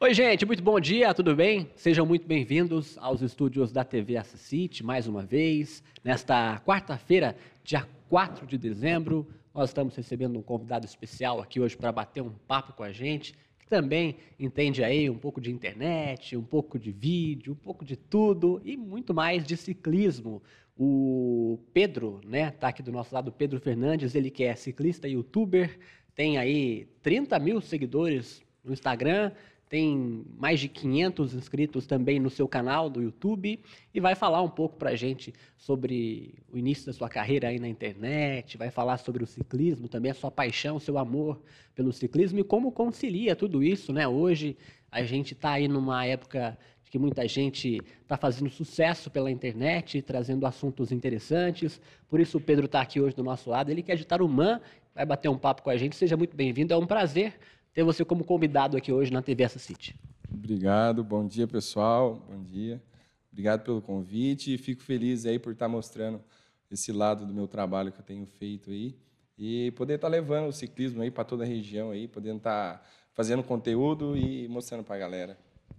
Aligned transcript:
Oi, 0.00 0.14
gente, 0.14 0.46
muito 0.46 0.62
bom 0.62 0.78
dia, 0.78 1.12
tudo 1.12 1.34
bem? 1.34 1.68
Sejam 1.74 2.06
muito 2.06 2.24
bem-vindos 2.24 2.96
aos 2.98 3.20
estúdios 3.20 3.72
da 3.72 3.82
TV 3.82 4.16
Assisite, 4.16 4.84
mais 4.84 5.08
uma 5.08 5.24
vez. 5.24 5.82
Nesta 6.04 6.60
quarta-feira, 6.60 7.36
dia 7.64 7.84
4 8.08 8.46
de 8.46 8.56
dezembro, 8.56 9.26
nós 9.52 9.70
estamos 9.70 9.96
recebendo 9.96 10.38
um 10.38 10.42
convidado 10.42 10.86
especial 10.86 11.40
aqui 11.40 11.58
hoje 11.58 11.76
para 11.76 11.90
bater 11.90 12.22
um 12.22 12.30
papo 12.30 12.74
com 12.74 12.84
a 12.84 12.92
gente, 12.92 13.34
que 13.58 13.66
também 13.66 14.14
entende 14.38 14.84
aí 14.84 15.10
um 15.10 15.18
pouco 15.18 15.40
de 15.40 15.50
internet, 15.50 16.36
um 16.36 16.44
pouco 16.44 16.78
de 16.78 16.92
vídeo, 16.92 17.54
um 17.54 17.56
pouco 17.56 17.84
de 17.84 17.96
tudo 17.96 18.62
e 18.64 18.76
muito 18.76 19.12
mais 19.12 19.44
de 19.44 19.56
ciclismo. 19.56 20.40
O 20.76 21.58
Pedro, 21.74 22.20
né, 22.24 22.52
tá 22.52 22.68
aqui 22.68 22.84
do 22.84 22.92
nosso 22.92 23.12
lado, 23.12 23.32
Pedro 23.32 23.58
Fernandes, 23.58 24.14
ele 24.14 24.30
que 24.30 24.44
é 24.44 24.54
ciclista 24.54 25.08
e 25.08 25.14
youtuber, 25.14 25.76
tem 26.14 26.38
aí 26.38 26.86
30 27.02 27.36
mil 27.40 27.60
seguidores 27.60 28.44
no 28.64 28.72
Instagram, 28.72 29.32
tem 29.68 30.24
mais 30.38 30.60
de 30.60 30.68
500 30.68 31.34
inscritos 31.34 31.86
também 31.86 32.18
no 32.18 32.30
seu 32.30 32.48
canal 32.48 32.88
do 32.88 33.02
YouTube 33.02 33.60
e 33.92 34.00
vai 34.00 34.14
falar 34.14 34.40
um 34.42 34.48
pouco 34.48 34.76
para 34.76 34.90
a 34.90 34.96
gente 34.96 35.34
sobre 35.56 36.34
o 36.50 36.56
início 36.56 36.86
da 36.86 36.92
sua 36.92 37.08
carreira 37.08 37.48
aí 37.48 37.58
na 37.58 37.68
internet, 37.68 38.56
vai 38.56 38.70
falar 38.70 38.96
sobre 38.98 39.22
o 39.22 39.26
ciclismo, 39.26 39.88
também 39.88 40.10
a 40.10 40.14
sua 40.14 40.30
paixão, 40.30 40.76
o 40.76 40.80
seu 40.80 40.96
amor 40.96 41.40
pelo 41.74 41.92
ciclismo 41.92 42.38
e 42.38 42.44
como 42.44 42.72
concilia 42.72 43.36
tudo 43.36 43.62
isso, 43.62 43.92
né? 43.92 44.08
Hoje 44.08 44.56
a 44.90 45.02
gente 45.02 45.34
está 45.34 45.52
aí 45.52 45.68
numa 45.68 46.04
época 46.06 46.56
que 46.90 46.98
muita 46.98 47.28
gente 47.28 47.80
está 48.00 48.16
fazendo 48.16 48.48
sucesso 48.48 49.10
pela 49.10 49.30
internet, 49.30 50.00
trazendo 50.00 50.46
assuntos 50.46 50.90
interessantes. 50.90 51.80
Por 52.08 52.18
isso 52.18 52.38
o 52.38 52.40
Pedro 52.40 52.64
está 52.64 52.80
aqui 52.80 52.98
hoje 52.98 53.14
do 53.14 53.22
nosso 53.22 53.50
lado. 53.50 53.70
Ele 53.70 53.82
que 53.82 53.92
é 53.92 53.94
de 53.94 54.06
Tarumã, 54.06 54.60
vai 54.94 55.04
bater 55.04 55.28
um 55.28 55.36
papo 55.36 55.62
com 55.62 55.68
a 55.68 55.76
gente. 55.76 55.94
Seja 55.94 56.16
muito 56.16 56.34
bem-vindo. 56.34 56.72
É 56.72 56.76
um 56.76 56.86
prazer 56.86 57.34
ter 57.78 57.84
você 57.84 58.04
como 58.04 58.24
convidado 58.24 58.76
aqui 58.76 58.90
hoje 58.90 59.12
na 59.12 59.22
TV 59.22 59.44
Essa 59.44 59.60
City. 59.60 59.94
Obrigado, 60.28 61.04
bom 61.04 61.24
dia 61.24 61.46
pessoal, 61.46 62.20
bom 62.28 62.42
dia. 62.42 62.82
Obrigado 63.30 63.62
pelo 63.62 63.80
convite 63.80 64.52
e 64.52 64.58
fico 64.58 64.82
feliz 64.82 65.24
aí 65.24 65.38
por 65.38 65.52
estar 65.52 65.68
mostrando 65.68 66.20
esse 66.68 66.90
lado 66.90 67.24
do 67.24 67.32
meu 67.32 67.46
trabalho 67.46 67.92
que 67.92 68.00
eu 68.00 68.04
tenho 68.04 68.26
feito 68.26 68.72
aí 68.72 68.96
e 69.38 69.70
poder 69.76 69.94
estar 69.94 70.08
levando 70.08 70.48
o 70.48 70.52
ciclismo 70.52 71.02
aí 71.02 71.10
para 71.12 71.22
toda 71.22 71.44
a 71.44 71.46
região 71.46 71.92
aí, 71.92 72.08
podendo 72.08 72.38
estar 72.38 72.84
fazendo 73.12 73.44
conteúdo 73.44 74.16
e 74.16 74.48
mostrando 74.48 74.82
para 74.82 74.96
a 74.96 74.98
galera. 74.98 75.38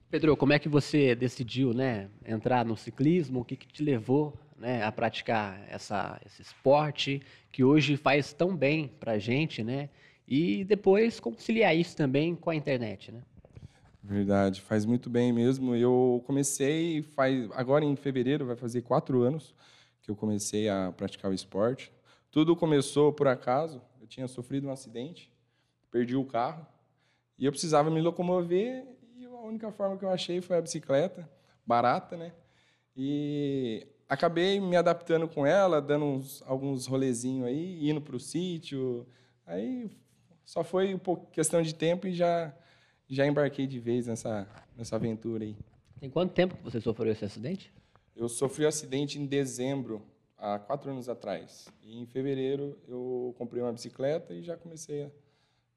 Pedro, 0.10 0.38
como 0.38 0.54
é 0.54 0.58
que 0.58 0.70
você 0.70 1.14
decidiu, 1.14 1.74
né, 1.74 2.10
entrar 2.26 2.64
no 2.64 2.78
ciclismo? 2.78 3.42
O 3.42 3.44
que, 3.44 3.58
que 3.58 3.68
te 3.68 3.84
levou, 3.84 4.40
né, 4.58 4.86
a 4.86 4.92
praticar 4.92 5.62
essa, 5.68 6.18
esse 6.26 6.42
esporte 6.42 7.22
que 7.52 7.62
hoje 7.62 7.98
faz 7.98 8.32
tão 8.32 8.56
bem 8.56 8.88
para 8.88 9.12
a 9.12 9.20
gente, 9.20 9.62
né? 9.66 9.90
E 10.32 10.64
depois 10.64 11.20
conciliar 11.20 11.76
isso 11.76 11.98
também 11.98 12.36
com 12.36 12.52
a 12.52 12.56
internet, 12.56 13.12
né? 13.12 13.24
Verdade, 14.04 14.62
faz 14.62 14.86
muito 14.86 15.10
bem 15.10 15.34
mesmo. 15.34 15.76
Eu 15.76 16.24
comecei 16.28 17.02
faz 17.02 17.50
agora 17.54 17.84
em 17.84 17.96
fevereiro 17.96 18.46
vai 18.46 18.56
fazer 18.56 18.84
quatro 18.84 19.24
anos 19.24 19.56
que 20.04 20.12
eu 20.12 20.16
comecei 20.16 20.70
a 20.70 20.94
praticar 20.96 21.32
o 21.32 21.34
esporte. 21.34 21.92
Tudo 22.30 22.56
começou 22.56 23.12
por 23.12 23.28
acaso. 23.28 23.82
Eu 24.00 24.06
tinha 24.06 24.28
sofrido 24.28 24.68
um 24.68 24.72
acidente, 24.72 25.32
perdi 25.90 26.16
o 26.16 26.24
carro 26.24 26.64
e 27.36 27.46
eu 27.46 27.52
precisava 27.52 27.90
me 27.90 28.00
locomover 28.00 28.86
e 29.18 29.26
a 29.26 29.42
única 29.42 29.72
forma 29.72 29.98
que 29.98 30.06
eu 30.06 30.12
achei 30.12 30.42
foi 30.42 30.58
a 30.60 30.62
bicicleta, 30.62 31.28
barata, 31.66 32.16
né? 32.16 32.34
E 32.96 33.88
acabei 34.08 34.60
me 34.60 34.76
adaptando 34.76 35.28
com 35.28 35.44
ela, 35.44 35.82
dando 35.82 36.06
uns, 36.06 36.44
alguns 36.46 36.86
rolezinhos 36.86 37.48
aí, 37.48 37.90
indo 37.90 38.00
para 38.00 38.16
o 38.16 38.20
sítio. 38.20 39.08
Aí 39.46 39.90
só 40.50 40.64
foi 40.64 40.96
um 40.96 40.98
pouco 40.98 41.30
questão 41.32 41.62
de 41.62 41.76
tempo 41.76 42.08
e 42.08 42.12
já 42.12 42.52
já 43.08 43.26
embarquei 43.26 43.68
de 43.68 43.80
vez 43.80 44.08
nessa 44.08 44.48
nessa 44.76 44.96
aventura 44.96 45.44
aí. 45.44 45.56
Tem 46.00 46.10
quanto 46.10 46.34
tempo 46.34 46.58
que 46.58 46.64
você 46.64 46.82
sofreu 46.82 47.12
esse 47.12 47.24
acidente? 47.24 47.72
Eu 48.16 48.28
sofri 48.28 48.64
o 48.64 48.66
um 48.66 48.70
acidente 48.70 49.20
em 49.20 49.28
dezembro, 49.28 50.02
há 50.36 50.58
quatro 50.58 50.90
anos 50.90 51.08
atrás. 51.08 51.68
E 51.84 52.00
em 52.00 52.06
fevereiro 52.08 52.80
eu 52.88 53.36
comprei 53.38 53.62
uma 53.62 53.72
bicicleta 53.72 54.34
e 54.34 54.42
já 54.42 54.58
comecei 54.58 55.12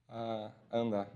a, 0.08 0.50
a 0.70 0.78
andar. 0.78 1.10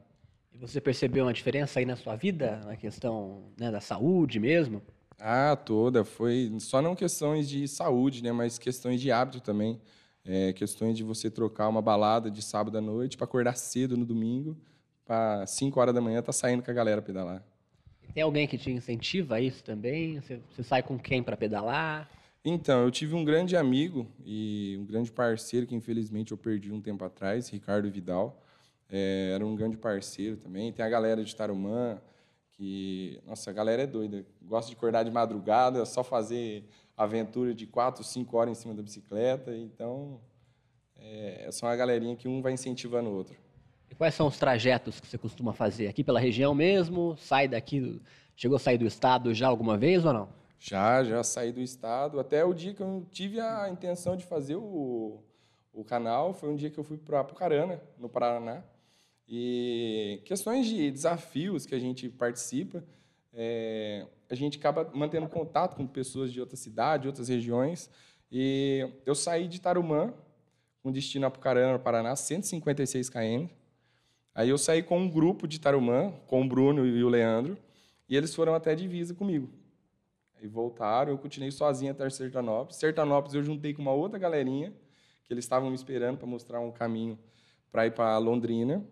E 0.53 0.59
você 0.59 0.79
percebeu 0.79 1.25
uma 1.25 1.33
diferença 1.33 1.79
aí 1.79 1.87
na 1.87 1.97
sua 1.97 2.15
vida, 2.15 2.61
na 2.67 2.77
questão 2.77 3.53
né, 3.59 3.71
da 3.71 3.81
saúde 3.81 4.39
mesmo? 4.39 4.83
Ah, 5.19 5.57
toda. 5.57 6.05
Foi 6.05 6.53
só 6.61 6.83
não 6.83 6.95
questões 6.95 7.49
de 7.49 7.67
saúde, 7.67 8.23
né, 8.23 8.33
mas 8.33 8.59
questões 8.59 9.01
de 9.01 9.11
hábito 9.11 9.41
também. 9.41 9.81
É, 10.27 10.53
questões 10.53 10.97
de 10.97 11.05
você 11.05 11.31
trocar 11.31 11.69
uma 11.69 11.81
balada 11.81 12.31
de 12.31 12.43
sábado 12.43 12.77
à 12.77 12.81
noite 12.81 13.17
para 13.17 13.25
acordar 13.25 13.57
cedo 13.57 13.97
no 13.97 14.05
domingo, 14.05 14.57
para 15.05 15.47
5 15.47 15.79
horas 15.79 15.95
da 15.95 16.01
manhã 16.01 16.19
estar 16.19 16.27
tá 16.27 16.33
saindo 16.33 16.63
com 16.63 16.71
a 16.71 16.75
galera 16.75 17.01
pedalar. 17.01 17.45
Tem 18.13 18.23
alguém 18.23 18.47
que 18.47 18.59
te 18.59 18.71
incentiva 18.71 19.37
a 19.37 19.41
isso 19.41 19.63
também? 19.63 20.21
Você, 20.21 20.41
você 20.51 20.63
sai 20.63 20.83
com 20.83 20.99
quem 20.99 21.23
para 21.23 21.37
pedalar? 21.37 22.11
Então, 22.45 22.83
eu 22.83 22.91
tive 22.91 23.15
um 23.15 23.25
grande 23.25 23.57
amigo 23.57 24.07
e 24.25 24.77
um 24.81 24.85
grande 24.85 25.13
parceiro 25.13 25.67
que 25.67 25.75
infelizmente 25.75 26.33
eu 26.33 26.39
perdi 26.39 26.73
um 26.73 26.81
tempo 26.81 27.05
atrás, 27.05 27.49
Ricardo 27.49 27.91
Vidal. 27.91 28.41
É, 28.89 29.33
era 29.35 29.45
um 29.45 29.55
grande 29.55 29.77
parceiro 29.77 30.37
também. 30.37 30.73
Tem 30.73 30.85
a 30.85 30.89
galera 30.89 31.25
de 31.25 31.35
Tarumã, 31.35 32.01
que, 32.57 33.21
nossa, 33.27 33.51
a 33.51 33.53
galera 33.53 33.83
é 33.83 33.87
doida. 33.87 34.25
Gosta 34.43 34.71
de 34.71 34.77
acordar 34.77 35.05
de 35.05 35.11
madrugada, 35.11 35.85
só 35.85 36.03
fazer 36.03 36.65
aventura 36.97 37.55
de 37.55 37.67
quatro, 37.67 38.03
cinco 38.03 38.37
horas 38.37 38.59
em 38.59 38.61
cima 38.61 38.75
da 38.75 38.83
bicicleta. 38.83 39.55
Então, 39.55 40.21
é, 40.97 41.49
são 41.53 41.69
uma 41.69 41.77
galerinha 41.77 42.17
que 42.17 42.27
um 42.27 42.41
vai 42.41 42.53
incentivando 42.53 43.11
o 43.11 43.15
outro. 43.15 43.37
E 43.91 43.95
quais 43.95 44.15
são 44.15 44.27
os 44.27 44.39
trajetos 44.39 44.99
que 44.99 45.07
você 45.07 45.19
costuma 45.19 45.53
fazer? 45.53 45.87
Aqui 45.89 46.03
pela 46.03 46.19
região 46.19 46.55
mesmo? 46.55 47.17
Sai 47.19 47.47
daqui, 47.47 48.01
chegou 48.35 48.57
a 48.57 48.59
sair 48.59 48.79
do 48.79 48.87
estado 48.87 49.33
já 49.35 49.47
alguma 49.47 49.77
vez 49.77 50.05
ou 50.05 50.13
não? 50.13 50.29
Já, 50.59 51.05
já 51.05 51.23
saí 51.23 51.53
do 51.53 51.61
estado. 51.61 52.19
Até 52.19 52.45
o 52.45 52.55
dia 52.55 52.73
que 52.73 52.83
eu 52.83 53.07
tive 53.11 53.39
a 53.39 53.69
intenção 53.69 54.17
de 54.17 54.25
fazer 54.25 54.57
o, 54.57 55.23
o 55.73 55.85
canal, 55.85 56.33
foi 56.33 56.49
um 56.49 56.57
dia 56.57 56.71
que 56.71 56.79
eu 56.79 56.85
fui 56.85 56.97
para 56.97 57.21
Apucarana, 57.21 57.81
no 57.99 58.09
Paraná. 58.09 58.65
E 59.29 60.21
questões 60.25 60.67
de 60.67 60.91
desafios 60.91 61.67
que 61.67 61.75
a 61.75 61.79
gente 61.79 62.09
participa, 62.09 62.85
é, 63.33 64.07
a 64.31 64.35
gente 64.35 64.59
acaba 64.59 64.91
mantendo 64.95 65.29
contato 65.29 65.77
com 65.77 65.87
pessoas 65.87 66.33
de 66.33 66.41
outra 66.41 66.57
cidade, 66.57 67.09
outras 67.09 67.29
regiões. 67.29 67.91
E 68.31 68.89
eu 69.05 69.15
saí 69.15 69.49
de 69.49 69.61
Tarumã, 69.61 70.15
com 70.83 70.93
destino 70.93 71.27
a 71.27 71.29
Apucarana, 71.29 71.79
Paraná, 71.79 72.15
156 72.15 73.11
km. 73.11 73.49
Aí 74.35 74.49
eu 74.49 74.59
saí 74.59 74.83
com 74.83 74.99
um 74.99 75.09
grupo 75.09 75.49
de 75.49 75.59
Tarumã, 75.59 76.13
com 76.27 76.43
o 76.43 76.49
Bruno 76.49 76.87
e 76.87 77.03
o 77.03 77.09
Leandro, 77.09 77.59
e 78.09 78.17
eles 78.17 78.35
foram 78.35 78.55
até 78.55 78.73
a 78.73 78.75
divisa 78.75 79.15
comigo. 79.15 79.49
Aí 80.39 80.47
voltaram, 80.47 81.11
eu 81.11 81.19
continuei 81.19 81.51
sozinho 81.51 81.91
até 81.91 82.09
Sertanópolis. 82.11 82.77
Sertanópolis 82.77 83.35
eu 83.35 83.43
juntei 83.43 83.73
com 83.73 83.83
uma 83.83 83.93
outra 83.93 84.19
galerinha, 84.19 84.73
que 85.25 85.33
eles 85.33 85.45
estavam 85.45 85.71
me 85.71 85.75
esperando 85.75 86.19
para 86.19 86.27
mostrar 86.27 86.61
um 86.61 86.71
caminho 86.71 87.19
para 87.73 87.87
ir 87.87 87.93
para 87.93 88.17
Londrina. 88.19 88.85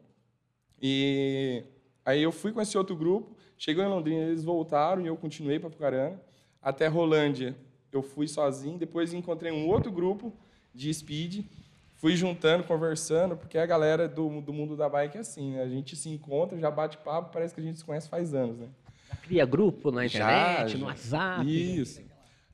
E 0.86 1.64
aí 2.04 2.22
eu 2.22 2.30
fui 2.30 2.52
com 2.52 2.60
esse 2.60 2.76
outro 2.76 2.94
grupo, 2.94 3.34
chegou 3.56 3.82
em 3.82 3.88
Londrina, 3.88 4.24
eles 4.24 4.44
voltaram 4.44 5.00
e 5.00 5.06
eu 5.06 5.16
continuei 5.16 5.58
para 5.58 5.70
Pucarana. 5.70 6.20
Até 6.60 6.88
Rolândia 6.88 7.56
eu 7.90 8.02
fui 8.02 8.28
sozinho, 8.28 8.76
depois 8.76 9.14
encontrei 9.14 9.50
um 9.50 9.66
outro 9.66 9.90
grupo 9.90 10.30
de 10.74 10.92
speed, 10.92 11.46
fui 11.94 12.14
juntando, 12.14 12.64
conversando, 12.64 13.34
porque 13.34 13.56
a 13.56 13.64
galera 13.64 14.06
do, 14.06 14.42
do 14.42 14.52
mundo 14.52 14.76
da 14.76 14.86
bike 14.86 15.16
é 15.16 15.20
assim, 15.20 15.52
né? 15.52 15.62
A 15.62 15.68
gente 15.70 15.96
se 15.96 16.10
encontra, 16.10 16.58
já 16.58 16.70
bate 16.70 16.98
papo, 16.98 17.32
parece 17.32 17.54
que 17.54 17.62
a 17.62 17.64
gente 17.64 17.78
se 17.78 17.84
conhece 17.84 18.06
faz 18.06 18.34
anos, 18.34 18.58
né? 18.58 18.68
Já 19.08 19.16
cria 19.16 19.46
grupo 19.46 19.90
na 19.90 20.04
internet, 20.04 20.72
já, 20.72 20.78
no 20.78 20.84
WhatsApp. 20.84 21.80
Isso. 21.80 22.02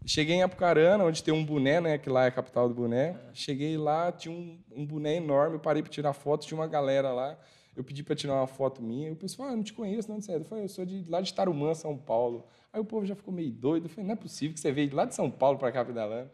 Cheguei 0.07 0.37
em 0.37 0.45
Apucarana, 0.45 1.03
onde 1.03 1.21
tem 1.21 1.35
um 1.35 1.45
boné, 1.45 1.81
né? 1.81 1.99
Que 1.99 2.09
lá 2.09 2.27
é 2.27 2.29
a 2.29 2.31
capital 2.31 2.69
do 2.69 2.75
boné. 2.77 3.17
Cheguei 3.35 3.77
lá, 3.77 4.13
tinha 4.13 4.33
um, 4.33 4.57
um 4.71 4.87
boné 4.87 5.17
enorme, 5.17 5.59
parei 5.59 5.83
para 5.83 5.91
tirar 5.91 6.13
foto, 6.13 6.47
tinha 6.47 6.59
uma 6.59 6.69
galera 6.69 7.13
lá. 7.13 7.37
Eu 7.81 7.85
pedi 7.85 8.03
para 8.03 8.15
tirar 8.15 8.35
uma 8.35 8.47
foto 8.47 8.83
minha. 8.83 9.11
O 9.11 9.17
pessoal, 9.17 9.49
ah, 9.49 9.53
eu 9.53 9.57
não 9.57 9.65
te 9.65 9.73
conheço, 9.73 10.11
não, 10.11 10.21
sério. 10.21 10.43
Eu 10.43 10.45
falei, 10.45 10.65
eu 10.65 10.69
sou 10.69 10.85
de 10.85 11.03
lá 11.09 11.23
de 11.23 11.33
Tarumã, 11.33 11.73
São 11.73 11.97
Paulo. 11.97 12.45
Aí 12.71 12.79
o 12.79 12.85
povo 12.85 13.07
já 13.07 13.15
ficou 13.15 13.33
meio 13.33 13.51
doido. 13.51 13.87
Eu 13.87 13.89
falei, 13.89 14.05
não 14.05 14.13
é 14.13 14.17
possível 14.17 14.53
que 14.53 14.61
você 14.61 14.71
veio 14.71 14.95
lá 14.95 15.07
de 15.07 15.15
São 15.15 15.31
Paulo 15.31 15.59
para 15.59 15.73
cá 15.73 15.83
pedalando. 15.83 16.31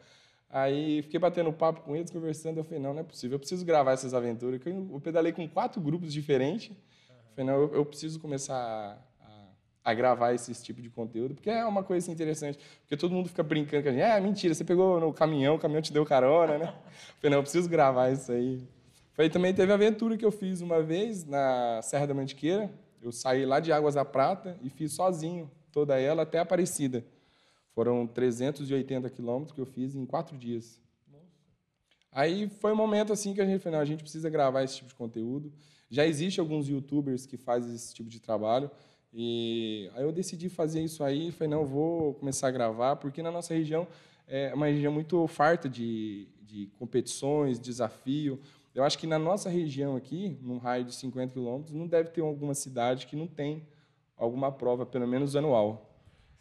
Aí 0.50 1.02
fiquei 1.02 1.20
batendo 1.20 1.52
papo 1.52 1.82
com 1.82 1.94
eles, 1.94 2.10
conversando. 2.10 2.58
Eu 2.58 2.64
falei, 2.64 2.80
não, 2.80 2.92
não 2.92 3.00
é 3.00 3.04
possível. 3.04 3.36
Eu 3.36 3.38
preciso 3.38 3.64
gravar 3.64 3.92
essas 3.92 4.12
aventuras. 4.12 4.60
Eu 4.66 5.00
pedalei 5.00 5.30
com 5.30 5.48
quatro 5.48 5.80
grupos 5.80 6.12
diferentes. 6.12 6.70
Eu 6.70 7.36
falei, 7.36 7.46
não, 7.46 7.62
eu, 7.62 7.74
eu 7.76 7.86
preciso 7.86 8.18
começar 8.18 9.00
a, 9.84 9.94
gravar 9.94 10.32
esse 10.34 10.52
tipo 10.64 10.82
de 10.82 10.90
conteúdo, 10.90 11.36
porque 11.36 11.48
é 11.48 11.64
uma 11.64 11.84
coisa 11.84 12.04
assim, 12.04 12.12
interessante. 12.12 12.58
Porque 12.80 12.96
todo 12.96 13.12
mundo 13.12 13.28
fica 13.28 13.44
brincando 13.44 13.84
com 13.84 13.88
a 13.90 13.92
gente. 13.92 14.02
É, 14.02 14.18
mentira, 14.20 14.52
você 14.52 14.64
pegou 14.64 14.98
no 14.98 15.12
caminhão, 15.12 15.54
o 15.54 15.58
caminhão 15.60 15.80
te 15.80 15.92
deu 15.92 16.04
carona, 16.04 16.58
né? 16.58 16.66
Eu 16.66 17.14
falei, 17.20 17.30
não, 17.30 17.38
eu 17.38 17.42
preciso 17.42 17.68
gravar 17.68 18.10
isso 18.10 18.32
aí. 18.32 18.66
Foi, 19.16 19.30
também 19.30 19.54
teve 19.54 19.72
a 19.72 19.76
aventura 19.76 20.14
que 20.14 20.24
eu 20.26 20.30
fiz 20.30 20.60
uma 20.60 20.82
vez 20.82 21.24
na 21.24 21.80
Serra 21.82 22.06
da 22.06 22.12
Mantiqueira. 22.12 22.70
Eu 23.00 23.10
saí 23.10 23.46
lá 23.46 23.60
de 23.60 23.72
Águas 23.72 23.94
da 23.94 24.04
Prata 24.04 24.58
e 24.62 24.68
fiz 24.68 24.92
sozinho 24.92 25.50
toda 25.72 25.98
ela 25.98 26.24
até 26.24 26.38
Aparecida. 26.38 27.02
Foram 27.74 28.06
380 28.06 29.08
quilômetros 29.08 29.54
que 29.54 29.60
eu 29.60 29.64
fiz 29.64 29.96
em 29.96 30.04
quatro 30.04 30.36
dias. 30.36 30.78
Aí 32.12 32.46
foi 32.60 32.72
um 32.72 32.76
momento 32.76 33.10
assim 33.10 33.32
que 33.32 33.40
a 33.40 33.46
gente 33.46 33.62
falou, 33.62 33.80
a 33.80 33.84
gente 33.86 34.02
precisa 34.02 34.28
gravar 34.28 34.62
esse 34.62 34.76
tipo 34.76 34.88
de 34.90 34.94
conteúdo. 34.94 35.50
Já 35.88 36.06
existe 36.06 36.38
alguns 36.38 36.68
youtubers 36.68 37.24
que 37.24 37.38
fazem 37.38 37.74
esse 37.74 37.94
tipo 37.94 38.10
de 38.10 38.20
trabalho. 38.20 38.70
E 39.14 39.90
aí 39.94 40.02
eu 40.02 40.12
decidi 40.12 40.50
fazer 40.50 40.82
isso 40.82 41.02
aí, 41.02 41.32
falei, 41.32 41.48
não, 41.48 41.64
vou 41.64 42.12
começar 42.14 42.48
a 42.48 42.50
gravar, 42.50 42.96
porque 42.96 43.22
na 43.22 43.30
nossa 43.30 43.54
região 43.54 43.88
é 44.28 44.52
uma 44.52 44.66
região 44.66 44.92
muito 44.92 45.26
farta 45.26 45.70
de, 45.70 46.28
de 46.42 46.66
competições, 46.78 47.58
desafio. 47.58 48.38
Eu 48.76 48.84
acho 48.84 48.98
que 48.98 49.06
na 49.06 49.18
nossa 49.18 49.48
região 49.48 49.96
aqui, 49.96 50.36
num 50.42 50.58
raio 50.58 50.84
de 50.84 50.94
50 50.94 51.32
quilômetros, 51.32 51.74
não 51.74 51.86
deve 51.86 52.10
ter 52.10 52.20
alguma 52.20 52.52
cidade 52.52 53.06
que 53.06 53.16
não 53.16 53.26
tem 53.26 53.62
alguma 54.14 54.52
prova, 54.52 54.84
pelo 54.84 55.08
menos 55.08 55.34
anual. 55.34 55.90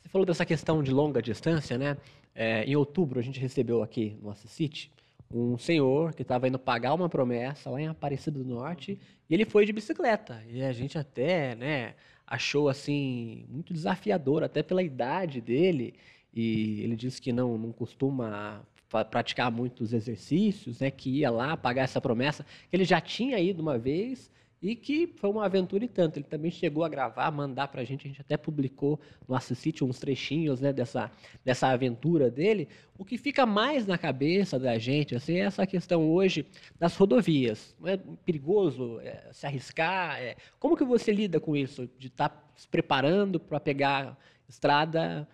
Você 0.02 0.10
falou 0.10 0.26
dessa 0.26 0.46
questão 0.46 0.84
de 0.84 0.92
longa 0.92 1.22
distância, 1.22 1.78
né? 1.78 1.96
É, 2.36 2.66
em 2.66 2.76
outubro, 2.76 3.22
a 3.22 3.24
gente 3.24 3.40
recebeu 3.40 3.82
aqui 3.82 4.20
no 4.22 4.36
City 4.36 4.92
um 5.34 5.58
senhor 5.58 6.14
que 6.14 6.24
estava 6.24 6.46
indo 6.46 6.60
pagar 6.60 6.94
uma 6.94 7.08
promessa 7.08 7.70
lá 7.70 7.80
em 7.80 7.88
Aparecida 7.88 8.38
do 8.38 8.44
Norte 8.44 9.00
e 9.30 9.34
ele 9.34 9.46
foi 9.46 9.66
de 9.66 9.72
bicicleta. 9.72 10.44
E 10.50 10.62
a 10.62 10.74
gente 10.74 10.98
até, 10.98 11.56
né, 11.56 11.96
achou 12.28 12.68
assim 12.68 13.46
muito 13.48 13.74
desafiador, 13.74 14.44
até 14.44 14.62
pela 14.62 14.84
idade 14.84 15.40
dele. 15.40 15.94
E 16.34 16.82
ele 16.82 16.98
disse 16.98 17.22
que 17.22 17.32
não, 17.32 17.58
não 17.58 17.72
costuma 17.72 18.62
praticar 19.10 19.52
muitos 19.52 19.94
exercícios, 19.94 20.80
né, 20.80 20.90
que 20.92 21.10
ia 21.10 21.30
lá 21.30 21.58
pagar 21.58 21.84
essa 21.84 22.00
promessa, 22.00 22.46
que 22.70 22.76
ele 22.76 22.86
já 22.86 23.02
tinha 23.02 23.40
ido 23.40 23.62
uma 23.62 23.78
vez 23.78 24.32
e 24.62 24.76
que 24.76 25.06
foi 25.06 25.30
uma 25.30 25.46
aventura 25.46 25.86
e 25.86 25.88
tanto. 25.88 26.18
Ele 26.18 26.26
também 26.26 26.50
chegou 26.50 26.84
a 26.84 26.90
gravar, 26.90 27.30
mandar 27.30 27.68
para 27.68 27.82
a 27.82 27.84
gente, 27.84 28.08
a 28.08 28.10
gente 28.10 28.22
até 28.22 28.36
publicou 28.36 29.00
no 29.28 29.36
Assisite 29.36 29.84
uns 29.84 30.00
trechinhos 30.00 30.60
né, 30.60 30.74
dessa, 30.74 31.12
dessa 31.44 31.68
aventura 31.68 32.32
dele. 32.32 32.68
O 32.98 33.06
que 33.06 33.18
fica 33.18 33.46
mais 33.46 33.86
na 33.86 33.98
cabeça 33.98 34.58
da 34.58 34.78
gente 34.80 35.16
assim, 35.16 35.36
é 35.36 35.42
essa 35.42 35.68
questão 35.68 36.10
hoje 36.10 36.48
das 36.80 36.96
rodovias. 36.96 37.76
Não 37.80 37.90
é 37.90 37.98
perigoso 38.26 39.00
é, 39.02 39.30
se 39.32 39.46
arriscar? 39.46 40.20
É, 40.20 40.36
como 40.58 40.76
que 40.76 40.84
você 40.84 41.12
lida 41.12 41.40
com 41.40 41.56
isso, 41.56 41.88
de 42.00 42.08
estar 42.08 42.30
tá 42.30 42.44
se 42.56 42.68
preparando 42.68 43.40
para 43.40 43.60
pegar 43.60 44.18
estrada 44.50 45.28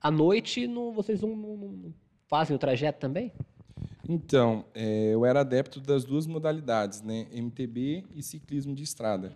à 0.00 0.10
noite, 0.10 0.66
não, 0.68 0.92
vocês 0.92 1.22
não, 1.22 1.34
não 1.34 1.94
fazem 2.28 2.54
o 2.54 2.58
trajeto 2.58 2.98
também? 2.98 3.32
Então, 4.08 4.64
é, 4.74 5.14
eu 5.14 5.24
era 5.24 5.40
adepto 5.40 5.80
das 5.80 6.04
duas 6.04 6.26
modalidades, 6.26 7.00
né? 7.02 7.26
MTB 7.32 8.04
e 8.14 8.22
ciclismo 8.22 8.74
de 8.74 8.82
estrada. 8.82 9.34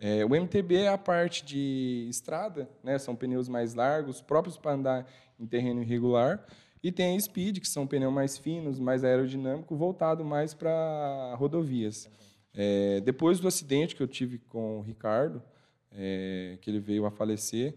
É, 0.00 0.24
o 0.24 0.28
MTB 0.28 0.76
é 0.76 0.88
a 0.88 0.98
parte 0.98 1.44
de 1.44 2.06
estrada, 2.10 2.68
né? 2.82 2.98
São 2.98 3.14
pneus 3.14 3.48
mais 3.48 3.74
largos, 3.74 4.20
próprios 4.20 4.56
para 4.56 4.72
andar 4.72 5.06
em 5.38 5.46
terreno 5.46 5.82
irregular. 5.82 6.44
E 6.82 6.92
tem 6.92 7.16
a 7.16 7.20
Speed, 7.20 7.60
que 7.60 7.68
são 7.68 7.86
pneus 7.86 8.12
mais 8.12 8.36
finos, 8.36 8.78
mais 8.78 9.04
aerodinâmico, 9.04 9.74
voltado 9.74 10.24
mais 10.24 10.52
para 10.52 11.34
rodovias. 11.36 12.10
É, 12.52 13.00
depois 13.00 13.40
do 13.40 13.48
acidente 13.48 13.96
que 13.96 14.02
eu 14.02 14.06
tive 14.06 14.38
com 14.38 14.80
o 14.80 14.82
Ricardo, 14.82 15.42
é, 15.90 16.58
que 16.60 16.70
ele 16.70 16.80
veio 16.80 17.06
a 17.06 17.10
falecer, 17.10 17.74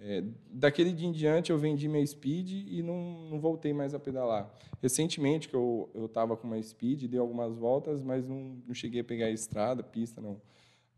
é, 0.00 0.22
daquele 0.50 0.92
dia 0.92 1.08
em 1.08 1.12
diante 1.12 1.50
eu 1.50 1.58
vendi 1.58 1.88
minha 1.88 2.06
Speed 2.06 2.50
e 2.50 2.82
não, 2.82 3.28
não 3.30 3.40
voltei 3.40 3.72
mais 3.72 3.94
a 3.94 3.98
pedalar. 3.98 4.48
Recentemente 4.80 5.48
que 5.48 5.56
eu 5.56 5.90
estava 5.96 6.36
com 6.36 6.46
uma 6.46 6.62
Speed, 6.62 7.04
dei 7.04 7.18
algumas 7.18 7.56
voltas, 7.56 8.00
mas 8.00 8.24
não, 8.24 8.56
não 8.66 8.74
cheguei 8.74 9.00
a 9.00 9.04
pegar 9.04 9.26
a 9.26 9.30
estrada, 9.30 9.82
pista, 9.82 10.20
não. 10.20 10.40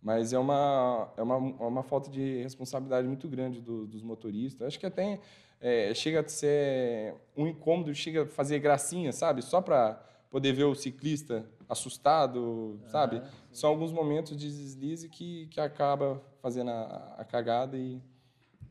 Mas 0.02 0.32
é 0.32 0.38
uma, 0.38 1.12
é 1.16 1.22
uma, 1.22 1.34
é 1.60 1.66
uma 1.66 1.82
falta 1.82 2.10
de 2.10 2.42
responsabilidade 2.42 3.06
muito 3.06 3.28
grande 3.28 3.60
do, 3.60 3.86
dos 3.86 4.02
motoristas. 4.02 4.66
Acho 4.66 4.78
que 4.78 4.86
até 4.86 5.18
é, 5.60 5.92
chega 5.94 6.20
a 6.20 6.28
ser 6.28 7.14
um 7.36 7.46
incômodo, 7.46 7.94
chega 7.94 8.22
a 8.22 8.26
fazer 8.26 8.58
gracinha, 8.58 9.12
sabe? 9.12 9.42
Só 9.42 9.60
para 9.60 10.02
poder 10.30 10.52
ver 10.52 10.64
o 10.64 10.74
ciclista 10.74 11.44
assustado, 11.68 12.80
sabe? 12.86 13.22
São 13.52 13.70
alguns 13.70 13.92
momentos 13.92 14.36
de 14.36 14.48
deslize 14.48 15.08
que, 15.08 15.46
que 15.48 15.60
acaba 15.60 16.22
fazendo 16.40 16.70
a, 16.70 17.16
a 17.18 17.24
cagada 17.24 17.76
e 17.76 18.00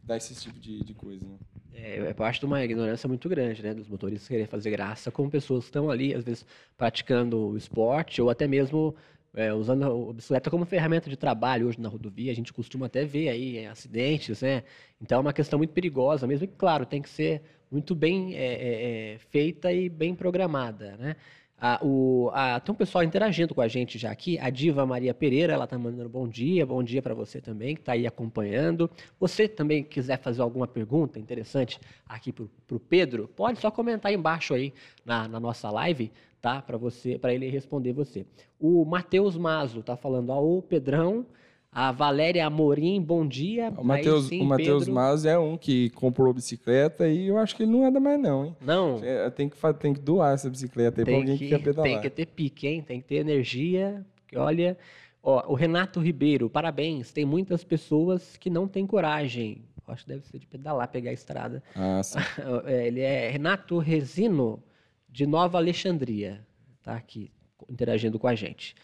dar 0.04 0.18
esse 0.18 0.36
tipo 0.36 0.60
de, 0.60 0.84
de 0.84 0.94
coisa. 0.94 1.26
Né? 1.26 1.38
É, 1.74 2.14
parte 2.14 2.40
de 2.40 2.46
uma 2.46 2.64
ignorância 2.64 3.08
muito 3.08 3.30
grande, 3.30 3.64
né, 3.64 3.74
dos 3.74 3.88
motoristas 3.88 4.28
querer 4.28 4.48
fazer 4.48 4.72
graça 4.72 5.10
com 5.12 5.30
pessoas 5.30 5.64
que 5.64 5.70
estão 5.70 5.90
ali, 5.90 6.14
às 6.14 6.24
vezes, 6.24 6.46
praticando 6.78 7.38
o 7.38 7.58
esporte 7.58 8.22
ou 8.22 8.30
até 8.30 8.48
mesmo 8.48 8.96
é, 9.34 9.54
usando 9.54 10.10
a 10.10 10.14
bicicleta 10.14 10.50
como 10.50 10.66
ferramenta 10.66 11.10
de 11.10 11.16
trabalho 11.16 11.68
hoje 11.68 11.80
na 11.80 11.88
rodovia. 11.88 12.32
A 12.32 12.36
gente 12.36 12.52
costuma 12.52 12.88
até 12.88 13.06
ver 13.06 13.30
aí 13.30 13.58
é, 13.58 13.68
acidentes, 13.68 14.42
né? 14.42 14.64
Então 15.02 15.20
é 15.20 15.22
uma 15.22 15.34
questão 15.34 15.58
muito 15.58 15.72
perigosa 15.72 16.28
mesmo 16.28 16.46
e, 16.46 16.48
claro, 16.48 16.86
tem 16.86 17.02
que 17.02 17.10
ser 17.10 17.42
muito 17.72 17.94
bem 17.96 18.36
é, 18.36 18.54
é, 18.54 19.14
é 19.14 19.18
feita 19.30 19.72
e 19.72 19.88
bem 19.88 20.16
programada, 20.16 20.98
né? 20.98 21.16
Ah, 21.62 21.78
o, 21.84 22.30
ah, 22.34 22.58
tem 22.60 22.72
um 22.72 22.76
pessoal 22.76 23.04
interagindo 23.04 23.54
com 23.54 23.60
a 23.62 23.68
gente 23.68 23.98
já 23.98 24.10
aqui. 24.10 24.40
A 24.40 24.50
Diva 24.50 24.86
Maria 24.86 25.14
Pereira, 25.14 25.52
ela 25.52 25.66
está 25.66 25.78
mandando 25.78 26.08
bom 26.08 26.26
dia, 26.26 26.66
bom 26.66 26.82
dia 26.82 27.02
para 27.02 27.14
você 27.14 27.42
também, 27.42 27.76
que 27.76 27.82
está 27.82 27.92
aí 27.92 28.08
acompanhando. 28.08 28.90
Você 29.20 29.48
também 29.48 29.84
quiser 29.84 30.18
fazer 30.20 30.42
alguma 30.42 30.68
pergunta 30.68 31.20
interessante 31.20 31.78
aqui 32.08 32.32
para 32.32 32.46
o 32.72 32.80
Pedro, 32.80 33.28
pode 33.36 33.60
só 33.60 33.70
comentar 33.70 34.10
aí 34.10 34.16
embaixo 34.16 34.54
aí 34.54 34.74
na, 35.04 35.28
na 35.28 35.40
nossa 35.40 35.70
live, 35.70 36.12
tá? 36.42 36.62
Para 36.62 36.78
você, 36.78 37.20
para 37.20 37.34
ele 37.34 37.50
responder 37.50 37.92
você. 37.92 38.26
O 38.58 38.86
Matheus 38.86 39.36
Mazo 39.36 39.82
está 39.82 39.98
falando, 39.98 40.30
ó, 40.30 40.42
o 40.42 40.62
Pedrão, 40.62 41.26
a 41.72 41.92
Valéria 41.92 42.46
Amorim, 42.46 43.02
bom 43.02 43.28
dia. 43.28 43.72
O 43.78 43.84
Matheus, 43.84 44.30
o 44.32 44.44
Matheus 44.44 44.88
Mas 44.88 45.24
é 45.26 45.38
um 45.38 45.56
que 45.56 45.90
comprou 45.92 46.34
bicicleta 46.34 47.08
e 47.08 47.28
eu 47.28 47.38
acho 47.38 47.56
que 47.56 47.64
ele 47.64 47.72
não 47.72 47.86
anda 47.86 48.00
mais 48.00 48.20
não, 48.20 48.46
hein? 48.46 48.56
Não. 48.60 49.00
É, 49.04 49.30
tem, 49.30 49.48
que, 49.48 49.58
tem 49.80 49.94
que 49.94 50.00
doar 50.00 50.34
essa 50.34 50.50
bicicleta 50.50 51.02
aí 51.02 51.06
para 51.06 51.16
alguém 51.16 51.38
que, 51.38 51.46
que 51.46 51.50
quer 51.50 51.64
pedalar. 51.64 51.92
Tem 51.92 52.02
que 52.02 52.10
ter 52.10 52.26
pique, 52.26 52.68
hein? 52.68 52.82
Tem 52.82 53.00
que 53.00 53.08
ter 53.08 53.16
energia. 53.16 54.04
Porque, 54.16 54.38
olha, 54.38 54.78
ó, 55.22 55.52
o 55.52 55.54
Renato 55.54 56.00
Ribeiro, 56.00 56.50
parabéns. 56.50 57.12
Tem 57.12 57.24
muitas 57.24 57.64
pessoas 57.64 58.36
que 58.36 58.50
não 58.50 58.68
têm 58.68 58.88
coragem. 58.88 59.64
Acho 59.88 60.04
que 60.04 60.10
deve 60.10 60.28
ser 60.28 60.38
de 60.40 60.48
pedalar, 60.48 60.88
pegar 60.88 61.12
a 61.12 61.14
estrada. 61.14 61.64
Ah, 61.76 62.02
sim. 62.04 62.20
É, 62.66 62.88
ele 62.88 63.02
é 63.02 63.30
Renato 63.30 63.78
Resino, 63.78 64.62
de 65.08 65.26
Nova 65.26 65.58
Alexandria. 65.58 66.46
Tá 66.84 66.96
aqui 66.96 67.32
interagindo 67.70 68.18
com 68.18 68.28
a 68.28 68.36
gente. 68.36 68.76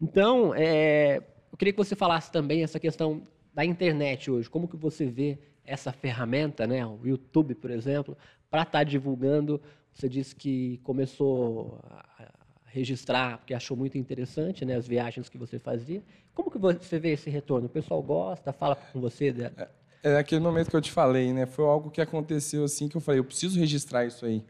Então, 0.00 0.52
é, 0.54 1.22
eu 1.52 1.58
queria 1.58 1.72
que 1.72 1.78
você 1.78 1.94
falasse 1.94 2.32
também 2.32 2.62
essa 2.62 2.80
questão 2.80 3.22
da 3.52 3.64
internet 3.64 4.30
hoje. 4.30 4.48
Como 4.48 4.66
que 4.66 4.76
você 4.76 5.04
vê 5.04 5.38
essa 5.64 5.92
ferramenta, 5.92 6.66
né, 6.66 6.84
o 6.84 6.98
YouTube, 7.04 7.54
por 7.54 7.70
exemplo, 7.70 8.16
para 8.50 8.62
estar 8.62 8.78
tá 8.78 8.84
divulgando? 8.84 9.60
Você 9.92 10.08
disse 10.08 10.34
que 10.34 10.80
começou 10.82 11.78
a 11.84 12.30
registrar, 12.64 13.36
porque 13.36 13.52
achou 13.52 13.76
muito 13.76 13.98
interessante, 13.98 14.64
né, 14.64 14.76
as 14.76 14.88
viagens 14.88 15.28
que 15.28 15.36
você 15.36 15.58
fazia. 15.58 16.02
Como 16.34 16.50
que 16.50 16.56
você 16.56 16.98
vê 16.98 17.10
esse 17.10 17.28
retorno? 17.28 17.66
O 17.66 17.70
pessoal 17.70 18.02
gosta, 18.02 18.50
fala 18.50 18.74
com 18.74 18.98
você? 18.98 19.28
É, 20.02 20.12
é 20.14 20.16
aquele 20.16 20.40
momento 20.40 20.70
que 20.70 20.76
eu 20.76 20.80
te 20.80 20.90
falei, 20.90 21.34
né? 21.34 21.44
Foi 21.44 21.66
algo 21.66 21.90
que 21.90 22.00
aconteceu 22.00 22.64
assim 22.64 22.88
que 22.88 22.96
eu 22.96 23.00
falei, 23.02 23.20
eu 23.20 23.24
preciso 23.24 23.60
registrar 23.60 24.06
isso 24.06 24.24
aí. 24.24 24.42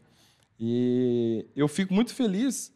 E 0.57 1.45
eu 1.53 1.67
fico 1.67 1.93
muito 1.93 2.13
feliz 2.13 2.71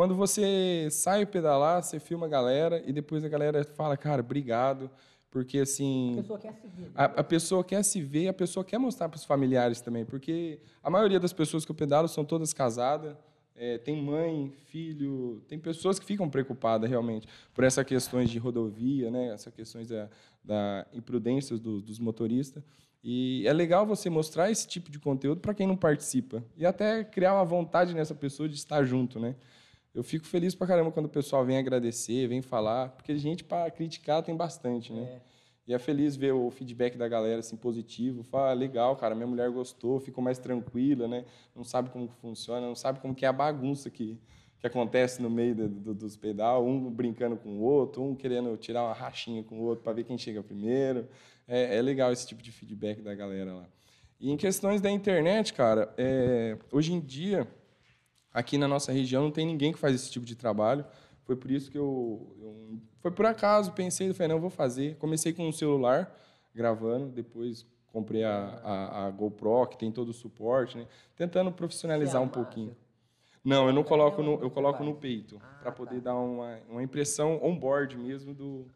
quando 0.00 0.14
você 0.14 0.88
sai 0.90 1.26
pedalar, 1.26 1.82
você 1.82 2.00
filma 2.00 2.24
a 2.24 2.28
galera 2.30 2.82
e 2.86 2.90
depois 2.90 3.22
a 3.22 3.28
galera 3.28 3.62
fala, 3.62 3.98
cara, 3.98 4.22
obrigado. 4.22 4.90
Porque 5.30 5.58
assim. 5.58 6.14
A 6.14 6.22
pessoa 6.22 6.38
quer 6.38 6.54
se 6.54 6.68
ver. 6.68 6.90
A, 6.94 7.04
a 7.04 7.22
pessoa 7.22 7.62
quer 7.62 7.82
se 7.82 8.00
ver, 8.00 8.28
a 8.28 8.32
pessoa 8.32 8.64
quer 8.64 8.78
mostrar 8.78 9.10
para 9.10 9.18
os 9.18 9.26
familiares 9.26 9.82
também. 9.82 10.06
Porque 10.06 10.58
a 10.82 10.88
maioria 10.88 11.20
das 11.20 11.34
pessoas 11.34 11.66
que 11.66 11.70
eu 11.70 11.74
pedalo 11.74 12.08
são 12.08 12.24
todas 12.24 12.54
casadas. 12.54 13.14
É, 13.54 13.76
tem 13.76 14.02
mãe, 14.02 14.50
filho, 14.68 15.42
tem 15.46 15.58
pessoas 15.58 15.98
que 15.98 16.06
ficam 16.06 16.30
preocupadas 16.30 16.88
realmente 16.88 17.28
por 17.52 17.62
essas 17.62 17.84
questões 17.84 18.30
de 18.30 18.38
rodovia, 18.38 19.10
né? 19.10 19.34
essas 19.34 19.52
questões 19.52 19.86
da, 19.86 20.08
da 20.42 20.86
imprudência 20.94 21.58
do, 21.58 21.82
dos 21.82 21.98
motoristas. 21.98 22.62
E 23.04 23.46
é 23.46 23.52
legal 23.52 23.84
você 23.84 24.08
mostrar 24.08 24.50
esse 24.50 24.66
tipo 24.66 24.90
de 24.90 24.98
conteúdo 24.98 25.42
para 25.42 25.52
quem 25.52 25.66
não 25.66 25.76
participa 25.76 26.42
e 26.56 26.64
até 26.64 27.04
criar 27.04 27.34
uma 27.34 27.44
vontade 27.44 27.94
nessa 27.94 28.14
pessoa 28.14 28.48
de 28.48 28.54
estar 28.54 28.82
junto, 28.86 29.20
né? 29.20 29.36
Eu 29.94 30.02
fico 30.02 30.26
feliz 30.26 30.54
pra 30.54 30.66
caramba 30.66 30.92
quando 30.92 31.06
o 31.06 31.10
pessoal 31.10 31.44
vem 31.44 31.58
agradecer, 31.58 32.28
vem 32.28 32.42
falar, 32.42 32.90
porque 32.90 33.16
gente 33.16 33.42
para 33.44 33.70
criticar 33.70 34.22
tem 34.22 34.36
bastante, 34.36 34.92
né? 34.92 35.02
É. 35.02 35.20
E 35.68 35.74
é 35.74 35.78
feliz 35.78 36.16
ver 36.16 36.32
o 36.32 36.50
feedback 36.50 36.96
da 36.96 37.06
galera 37.06 37.40
assim 37.40 37.56
positivo, 37.56 38.24
fala, 38.24 38.50
ah, 38.50 38.54
legal, 38.54 38.96
cara, 38.96 39.14
minha 39.14 39.26
mulher 39.26 39.48
gostou, 39.50 40.00
ficou 40.00 40.22
mais 40.22 40.38
tranquila, 40.38 41.06
né? 41.06 41.24
Não 41.54 41.62
sabe 41.62 41.90
como 41.90 42.08
funciona, 42.08 42.66
não 42.66 42.74
sabe 42.74 42.98
como 42.98 43.14
que 43.14 43.24
é 43.24 43.28
a 43.28 43.32
bagunça 43.32 43.88
que 43.88 44.18
que 44.60 44.66
acontece 44.66 45.22
no 45.22 45.30
meio 45.30 45.54
do, 45.54 45.68
do, 45.68 45.94
dos 45.94 46.16
pedal, 46.16 46.66
um 46.66 46.90
brincando 46.90 47.34
com 47.34 47.48
o 47.48 47.62
outro, 47.62 48.02
um 48.02 48.14
querendo 48.14 48.54
tirar 48.58 48.82
uma 48.82 48.92
rachinha 48.92 49.42
com 49.42 49.58
o 49.58 49.62
outro 49.62 49.82
para 49.82 49.94
ver 49.94 50.04
quem 50.04 50.18
chega 50.18 50.42
primeiro. 50.42 51.08
É, 51.48 51.78
é, 51.78 51.82
legal 51.82 52.12
esse 52.12 52.28
tipo 52.28 52.42
de 52.42 52.52
feedback 52.52 53.00
da 53.00 53.14
galera 53.14 53.54
lá. 53.54 53.66
E 54.20 54.30
em 54.30 54.36
questões 54.36 54.82
da 54.82 54.90
internet, 54.90 55.54
cara, 55.54 55.92
é, 55.96 56.58
hoje 56.70 56.92
em 56.92 57.00
dia 57.00 57.48
Aqui 58.32 58.56
na 58.56 58.68
nossa 58.68 58.92
região 58.92 59.22
não 59.22 59.30
tem 59.30 59.46
ninguém 59.46 59.72
que 59.72 59.78
faz 59.78 59.94
esse 59.94 60.10
tipo 60.10 60.24
de 60.24 60.34
trabalho. 60.34 60.84
Foi 61.24 61.36
por 61.36 61.50
isso 61.50 61.70
que 61.70 61.78
eu, 61.78 62.36
eu 62.40 62.78
foi 63.00 63.10
por 63.10 63.26
acaso 63.26 63.72
pensei, 63.72 64.12
falei 64.12 64.32
não 64.32 64.40
vou 64.40 64.50
fazer. 64.50 64.96
Comecei 64.96 65.32
com 65.32 65.48
um 65.48 65.52
celular 65.52 66.14
gravando, 66.54 67.08
depois 67.08 67.66
comprei 67.86 68.24
a, 68.24 68.60
a, 68.62 69.06
a 69.06 69.10
GoPro 69.10 69.66
que 69.66 69.78
tem 69.78 69.90
todo 69.90 70.10
o 70.10 70.14
suporte, 70.14 70.78
né? 70.78 70.86
Tentando 71.16 71.50
profissionalizar 71.50 72.22
um 72.22 72.28
pouquinho. 72.28 72.76
Não, 73.42 73.66
eu 73.66 73.72
não 73.72 73.82
coloco 73.82 74.22
no, 74.22 74.40
eu 74.42 74.50
coloco 74.50 74.84
no 74.84 74.94
peito 74.94 75.40
ah, 75.42 75.58
para 75.62 75.72
poder 75.72 75.96
tá. 75.96 76.10
dar 76.10 76.14
uma, 76.14 76.58
uma 76.68 76.82
impressão 76.82 77.40
on 77.42 77.56
board 77.56 77.96
mesmo 77.96 78.34
do 78.34 78.66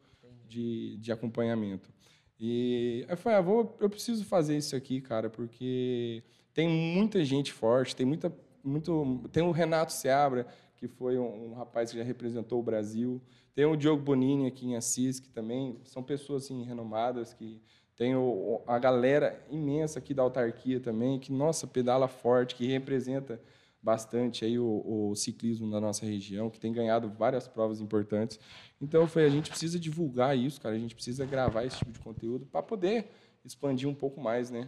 de, 0.48 0.96
de 0.98 1.12
acompanhamento. 1.12 1.92
E 2.38 3.04
eu 3.08 3.16
falei, 3.16 3.38
ah, 3.38 3.42
vou, 3.42 3.76
eu 3.80 3.88
preciso 3.88 4.24
fazer 4.24 4.56
isso 4.56 4.74
aqui, 4.74 5.00
cara, 5.00 5.30
porque 5.30 6.22
tem 6.52 6.68
muita 6.68 7.24
gente 7.24 7.52
forte, 7.52 7.94
tem 7.94 8.06
muita, 8.06 8.32
muito, 8.64 9.22
tem 9.30 9.42
o 9.42 9.50
Renato 9.50 9.92
Seabra, 9.92 10.46
que 10.76 10.88
foi 10.88 11.18
um, 11.18 11.50
um, 11.50 11.54
rapaz 11.54 11.90
que 11.90 11.98
já 11.98 12.04
representou 12.04 12.60
o 12.60 12.62
Brasil, 12.62 13.20
tem 13.54 13.64
o 13.64 13.76
Diogo 13.76 14.02
Bonini 14.02 14.46
aqui 14.46 14.66
em 14.66 14.76
Assis, 14.76 15.20
que 15.20 15.28
também 15.28 15.78
são 15.84 16.02
pessoas 16.02 16.44
assim 16.44 16.64
renomadas 16.64 17.32
que 17.32 17.62
tem 17.96 18.16
o, 18.16 18.62
a 18.66 18.78
galera 18.78 19.40
imensa 19.48 19.98
aqui 20.00 20.12
da 20.12 20.22
autarquia 20.22 20.80
também, 20.80 21.18
que 21.20 21.32
nossa 21.32 21.66
pedala 21.66 22.08
forte, 22.08 22.56
que 22.56 22.66
representa 22.66 23.40
bastante 23.80 24.44
aí 24.44 24.58
o, 24.58 25.10
o, 25.10 25.14
ciclismo 25.14 25.66
na 25.68 25.78
nossa 25.78 26.06
região, 26.06 26.48
que 26.48 26.58
tem 26.58 26.72
ganhado 26.72 27.08
várias 27.08 27.46
provas 27.46 27.80
importantes. 27.80 28.40
Então 28.80 29.06
foi 29.06 29.26
a 29.26 29.28
gente 29.28 29.50
precisa 29.50 29.78
divulgar 29.78 30.36
isso, 30.36 30.60
cara. 30.60 30.74
A 30.74 30.78
gente 30.78 30.94
precisa 30.94 31.26
gravar 31.26 31.64
esse 31.64 31.76
tipo 31.76 31.92
de 31.92 32.00
conteúdo 32.00 32.46
para 32.46 32.62
poder 32.62 33.10
expandir 33.44 33.88
um 33.88 33.94
pouco 33.94 34.20
mais, 34.20 34.50
né? 34.50 34.66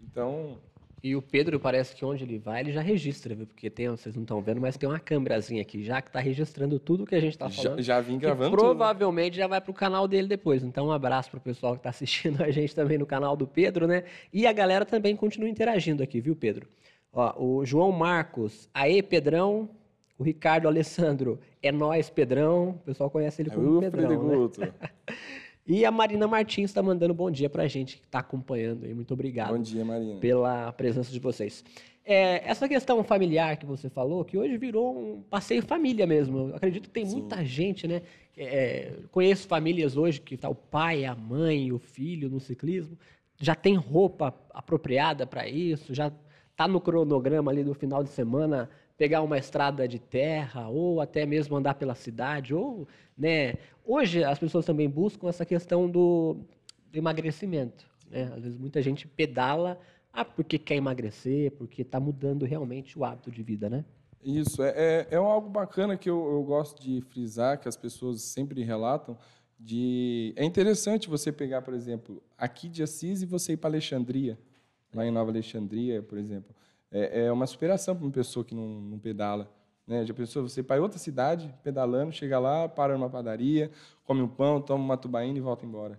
Então 0.00 0.60
e 1.02 1.16
o 1.16 1.20
Pedro 1.20 1.58
parece 1.58 1.96
que 1.96 2.04
onde 2.04 2.22
ele 2.22 2.38
vai, 2.38 2.60
ele 2.60 2.70
já 2.70 2.80
registra, 2.80 3.34
viu? 3.34 3.44
Porque 3.44 3.68
tem, 3.68 3.88
vocês 3.88 4.14
não 4.14 4.22
estão 4.22 4.40
vendo, 4.40 4.60
mas 4.60 4.76
tem 4.76 4.88
uma 4.88 5.00
câmerazinha 5.00 5.60
aqui 5.60 5.82
já 5.82 6.00
que 6.00 6.08
está 6.08 6.20
registrando 6.20 6.78
tudo 6.78 7.04
que 7.04 7.14
a 7.16 7.20
gente 7.20 7.32
está 7.32 7.50
falando. 7.50 7.82
Já, 7.82 7.96
já 7.96 8.00
vim 8.00 8.18
gravando 8.18 8.56
Provavelmente 8.56 9.36
já 9.36 9.48
vai 9.48 9.60
para 9.60 9.70
o 9.72 9.74
canal 9.74 10.06
dele 10.06 10.28
depois. 10.28 10.62
Então, 10.62 10.86
um 10.86 10.92
abraço 10.92 11.28
para 11.28 11.38
o 11.38 11.40
pessoal 11.40 11.72
que 11.72 11.80
está 11.80 11.90
assistindo 11.90 12.40
a 12.44 12.52
gente 12.52 12.72
também 12.72 12.98
no 12.98 13.06
canal 13.06 13.36
do 13.36 13.48
Pedro, 13.48 13.88
né? 13.88 14.04
E 14.32 14.46
a 14.46 14.52
galera 14.52 14.86
também 14.86 15.16
continua 15.16 15.48
interagindo 15.48 16.04
aqui, 16.04 16.20
viu, 16.20 16.36
Pedro? 16.36 16.68
Ó, 17.12 17.34
o 17.42 17.66
João 17.66 17.90
Marcos, 17.90 18.68
aê, 18.72 19.02
Pedrão. 19.02 19.68
O 20.18 20.22
Ricardo 20.22 20.68
Alessandro, 20.68 21.40
é 21.60 21.72
nós, 21.72 22.08
Pedrão. 22.08 22.68
O 22.68 22.78
pessoal 22.84 23.10
conhece 23.10 23.42
ele 23.42 23.50
como 23.50 23.78
é 23.78 23.90
Pedrão. 23.90 24.50
Né? 24.56 24.72
E 25.66 25.84
a 25.84 25.90
Marina 25.90 26.26
Martins 26.26 26.70
está 26.70 26.82
mandando 26.82 27.14
bom 27.14 27.30
dia 27.30 27.48
para 27.48 27.62
a 27.62 27.68
gente 27.68 27.98
que 27.98 28.04
está 28.04 28.18
acompanhando 28.18 28.84
aí. 28.84 28.92
Muito 28.92 29.14
obrigado. 29.14 29.50
Bom 29.50 29.62
dia, 29.62 29.84
Marina. 29.84 30.18
Pela 30.18 30.72
presença 30.72 31.12
de 31.12 31.20
vocês. 31.20 31.64
É, 32.04 32.42
essa 32.48 32.68
questão 32.68 33.04
familiar 33.04 33.56
que 33.56 33.64
você 33.64 33.88
falou, 33.88 34.24
que 34.24 34.36
hoje 34.36 34.56
virou 34.58 34.98
um 34.98 35.22
passeio 35.22 35.62
família 35.62 36.04
mesmo. 36.04 36.48
Eu 36.48 36.56
acredito 36.56 36.84
que 36.84 36.90
tem 36.90 37.06
Sim. 37.06 37.20
muita 37.20 37.44
gente, 37.44 37.86
né? 37.86 38.02
É, 38.36 38.94
conheço 39.12 39.46
famílias 39.46 39.96
hoje 39.96 40.20
que 40.20 40.34
está 40.34 40.48
o 40.48 40.54
pai, 40.54 41.04
a 41.04 41.14
mãe, 41.14 41.70
o 41.70 41.78
filho 41.78 42.28
no 42.28 42.40
ciclismo, 42.40 42.98
já 43.38 43.54
tem 43.54 43.76
roupa 43.76 44.34
apropriada 44.52 45.26
para 45.26 45.46
isso, 45.46 45.94
já 45.94 46.12
está 46.52 46.68
no 46.68 46.80
cronograma 46.80 47.50
ali 47.50 47.64
do 47.64 47.74
final 47.74 48.04
de 48.04 48.10
semana 48.10 48.70
pegar 48.96 49.22
uma 49.22 49.38
estrada 49.38 49.88
de 49.88 49.98
terra 49.98 50.68
ou 50.68 51.00
até 51.00 51.26
mesmo 51.26 51.56
andar 51.56 51.74
pela 51.74 51.94
cidade 51.94 52.54
ou 52.54 52.86
né 53.16 53.54
hoje 53.84 54.22
as 54.22 54.38
pessoas 54.38 54.64
também 54.64 54.88
buscam 54.88 55.28
essa 55.28 55.44
questão 55.44 55.90
do, 55.90 56.36
do 56.90 56.98
emagrecimento 56.98 57.90
né? 58.10 58.30
Às 58.36 58.42
vezes 58.42 58.58
muita 58.58 58.80
gente 58.82 59.08
pedala 59.08 59.80
ah, 60.12 60.24
porque 60.24 60.58
quer 60.58 60.76
emagrecer 60.76 61.50
porque 61.52 61.82
está 61.82 61.98
mudando 61.98 62.44
realmente 62.44 62.98
o 62.98 63.04
hábito 63.04 63.30
de 63.30 63.42
vida 63.42 63.68
né? 63.68 63.84
Isso 64.22 64.62
é, 64.62 64.70
é, 64.76 65.08
é 65.10 65.16
algo 65.16 65.48
bacana 65.48 65.96
que 65.96 66.08
eu, 66.08 66.32
eu 66.32 66.44
gosto 66.44 66.80
de 66.80 67.00
frisar 67.00 67.58
que 67.58 67.68
as 67.68 67.76
pessoas 67.76 68.22
sempre 68.22 68.62
relatam 68.62 69.18
de 69.58 70.32
é 70.36 70.44
interessante 70.44 71.08
você 71.08 71.32
pegar 71.32 71.62
por 71.62 71.72
exemplo 71.72 72.22
aqui 72.36 72.68
de 72.68 72.82
Assis 72.82 73.22
e 73.22 73.26
você 73.26 73.54
ir 73.54 73.56
para 73.56 73.70
Alexandria 73.70 74.38
lá 74.94 75.06
em 75.06 75.10
Nova 75.10 75.30
Alexandria 75.30 76.02
por 76.02 76.18
exemplo 76.18 76.54
é, 76.92 77.24
é 77.24 77.32
uma 77.32 77.46
superação 77.46 77.96
para 77.96 78.04
uma 78.04 78.12
pessoa 78.12 78.44
que 78.44 78.54
não, 78.54 78.68
não 78.68 78.98
pedala. 78.98 79.50
Né? 79.86 80.04
Já 80.04 80.12
pensou, 80.12 80.46
você 80.46 80.62
para 80.62 80.80
outra 80.80 80.98
cidade, 80.98 81.52
pedalando, 81.64 82.12
chega 82.12 82.38
lá, 82.38 82.68
para 82.68 82.92
numa 82.92 83.08
padaria, 83.08 83.70
come 84.04 84.20
um 84.20 84.28
pão, 84.28 84.60
toma 84.60 84.84
uma 84.84 84.96
tubaína 84.96 85.38
e 85.38 85.40
volta 85.40 85.64
embora. 85.64 85.98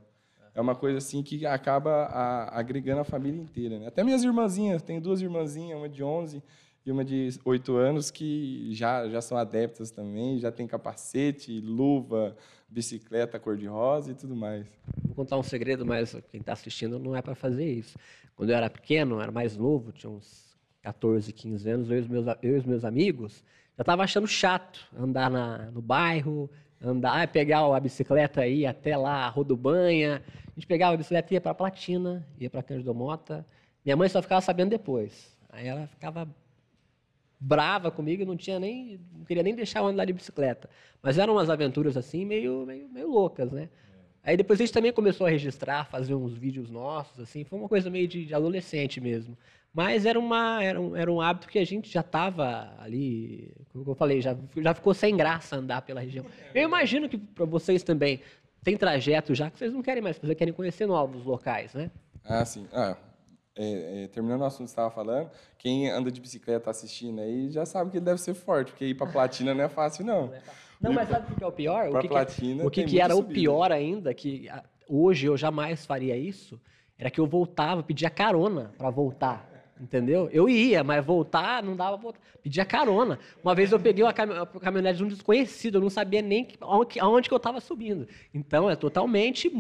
É 0.55 0.62
uma 0.62 0.75
coisa 0.75 1.00
assim 1.00 1.23
que 1.23 1.47
acaba 1.47 2.03
a, 2.05 2.59
agregando 2.59 3.01
a 3.01 3.03
família 3.03 3.41
inteira. 3.41 3.79
Né? 3.79 3.88
Até 3.88 4.03
minhas 4.03 4.23
irmãzinhas, 4.23 4.83
tenho 4.83 5.01
duas 5.01 5.19
irmãzinhas, 5.19 5.77
uma 5.77 5.89
de 5.89 6.03
11 6.03 6.43
e 6.85 6.91
uma 6.91 7.03
de 7.03 7.29
8 7.43 7.75
anos, 7.75 8.12
que 8.12 8.69
já, 8.73 9.09
já 9.09 9.19
são 9.19 9.35
adeptas 9.35 9.89
também, 9.89 10.38
já 10.38 10.51
tem 10.51 10.67
capacete, 10.67 11.59
luva, 11.59 12.35
bicicleta 12.69 13.39
cor-de-rosa 13.39 14.12
e 14.12 14.13
tudo 14.13 14.35
mais. 14.35 14.67
Vou 15.13 15.24
contar 15.24 15.38
um 15.38 15.43
segredo, 15.43 15.86
mas 15.86 16.15
quem 16.32 16.39
está 16.39 16.53
assistindo 16.53 16.98
não 16.98 17.15
é 17.15 17.22
para 17.22 17.36
fazer 17.36 17.72
isso. 17.72 17.96
Quando 18.36 18.50
eu 18.50 18.55
era 18.55 18.67
pequeno, 18.67 19.22
era 19.22 19.32
mais 19.32 19.55
novo, 19.55 19.91
tinha 19.91 20.10
uns 20.10 20.58
14, 20.82 21.32
15 21.32 21.70
anos, 21.70 21.91
eu 21.91 21.98
e 21.98 22.01
os 22.01 22.08
meus, 22.08 22.25
eu 22.41 22.55
e 22.55 22.58
os 22.58 22.65
meus 22.65 22.84
amigos, 22.84 23.43
já 23.77 23.84
estava 23.84 24.01
achando 24.01 24.25
chato 24.25 24.79
andar 24.98 25.29
na, 25.29 25.70
no 25.70 25.84
bairro, 25.84 26.50
andar, 26.82 27.27
pegar 27.27 27.60
a 27.60 27.79
bicicleta 27.79 28.41
aí 28.41 28.65
até 28.65 28.98
lá, 28.98 29.25
a 29.25 29.29
Rodobanha. 29.29 30.24
A 30.48 30.53
gente 30.55 30.65
pegava 30.65 30.96
a 30.96 30.98
bicicleta 30.98 31.32
e 31.32 31.36
ia 31.36 31.41
para 31.41 31.53
Platina, 31.53 32.27
ia 32.39 32.50
para 32.50 32.63
Cândido 32.63 32.96
Mota. 32.96 33.46
Minha 33.86 33.96
mãe 33.96 34.10
só 34.10 34.20
ficava 34.20 34.41
sabendo 34.41 34.72
depois. 34.72 35.38
Aí 35.50 35.67
ela 35.67 35.86
ficava 35.86 36.27
brava 37.39 37.91
comigo 37.91 38.24
e 38.24 38.25
não 38.25 38.36
tinha 38.36 38.60
nem 38.60 39.00
não 39.13 39.25
queria 39.25 39.43
nem 39.43 39.53
deixar 39.53 39.82
eu 39.82 39.86
andar 39.86 40.05
de 40.05 40.13
bicicleta. 40.13 40.67
Mas 41.03 41.20
eram 41.20 41.34
umas 41.34 41.51
aventuras 41.51 41.96
assim 41.96 42.25
meio 42.25 42.65
meio, 42.65 42.89
meio 42.89 43.08
loucas, 43.12 43.51
né? 43.51 43.70
Aí 44.24 44.38
depois 44.38 44.60
a 44.60 44.63
gente 44.63 44.74
também 44.74 44.94
começou 44.94 45.27
a 45.27 45.30
registrar, 45.30 45.86
fazer 45.86 46.15
uns 46.15 46.34
vídeos 46.34 46.70
nossos, 46.70 47.20
assim, 47.20 47.44
foi 47.44 47.60
uma 47.60 47.68
coisa 47.68 47.89
meio 47.89 48.08
de, 48.08 48.25
de 48.25 48.34
adolescente 48.34 49.01
mesmo. 49.01 49.38
Mas 49.74 50.06
era, 50.06 50.20
uma, 50.20 50.63
era, 50.63 50.80
um, 50.80 50.96
era 50.96 51.12
um 51.12 51.20
hábito 51.20 51.48
que 51.48 51.60
a 51.60 51.65
gente 51.65 51.92
já 51.92 52.01
estava 52.01 52.74
ali, 52.80 53.51
como 53.72 53.89
eu 53.89 53.96
falei, 53.96 54.22
já, 54.22 54.38
já 54.58 54.74
ficou 54.74 54.94
sem 54.94 55.18
graça 55.18 55.56
andar 55.56 55.82
pela 55.82 56.00
região. 56.00 56.25
Eu 56.53 56.63
imagino 56.63 57.10
que 57.10 57.18
para 57.18 57.46
vocês 57.46 57.84
também 57.84 58.22
tem 58.63 58.77
trajeto 58.77 59.36
já 59.36 59.50
que 59.50 59.58
vocês 59.58 59.74
não 59.74 59.82
querem 59.82 60.01
mais, 60.01 60.18
vocês 60.18 60.38
querem 60.38 60.53
conhecer 60.53 60.86
novos 60.86 61.25
locais, 61.25 61.74
né? 61.74 61.92
Ah, 62.24 62.46
sim. 62.46 62.65
Ah, 62.72 62.96
é, 63.55 64.03
é, 64.03 64.07
terminando 64.07 64.41
o 64.41 64.45
assunto 64.45 64.65
que 64.65 64.72
você 64.72 64.74
estava 64.74 64.91
falando, 64.91 65.29
quem 65.57 65.89
anda 65.89 66.12
de 66.12 66.19
bicicleta 66.19 66.69
assistindo 66.69 67.22
aí 67.22 67.51
já 67.51 67.65
sabe 67.65 67.91
que 67.91 67.98
ele 67.98 68.05
deve 68.05 68.19
ser 68.19 68.33
forte, 68.33 68.72
porque 68.72 68.86
ir 68.86 68.95
para 68.95 69.07
Platina 69.07 69.53
não 69.53 69.63
é 69.63 69.69
fácil, 69.69 70.05
não. 70.05 70.31
Não, 70.81 70.91
é 70.91 70.95
mas 70.95 71.07
sabe 71.07 71.31
o 71.31 71.36
que 71.38 71.43
é 71.45 71.48
o 71.48 71.51
pior? 71.51 72.01
Que, 72.01 72.07
Platina 72.10 72.65
o 72.65 72.69
que, 72.69 72.83
que 72.83 73.00
era 73.00 73.13
subida. 73.13 73.31
o 73.31 73.33
pior 73.33 73.72
ainda, 73.72 74.13
que 74.13 74.50
hoje 74.86 75.27
eu 75.27 75.38
jamais 75.38 75.86
faria 75.86 76.17
isso, 76.17 76.60
era 76.98 77.10
que 77.10 77.22
eu 77.22 77.25
voltava, 77.25 77.81
pedia 77.81 78.10
carona 78.10 78.74
para 78.77 78.89
voltar. 78.89 79.52
Entendeu? 79.80 80.30
Eu 80.32 80.48
ia, 80.48 80.84
mas 80.84 81.03
voltar 81.03 81.63
não 81.63 81.75
dava 81.75 81.98
voltar. 81.98 82.20
Pedia 82.42 82.63
carona. 82.63 83.18
Uma 83.44 83.56
vez 83.56 83.72
eu 83.72 83.80
peguei 83.80 84.06
a 84.06 84.13
caminhonete 84.13 84.98
de 84.98 85.03
um 85.03 85.08
desconhecido, 85.08 85.75
eu 85.75 85.82
não 85.82 85.89
sabia 85.89 86.22
nem 86.22 86.48
aonde, 86.62 87.00
aonde 87.00 87.27
que 87.27 87.34
eu 87.34 87.38
estava 87.38 87.60
subindo. 87.60 88.08
Então 88.34 88.70
é 88.70 88.75
totalmente 88.75 89.51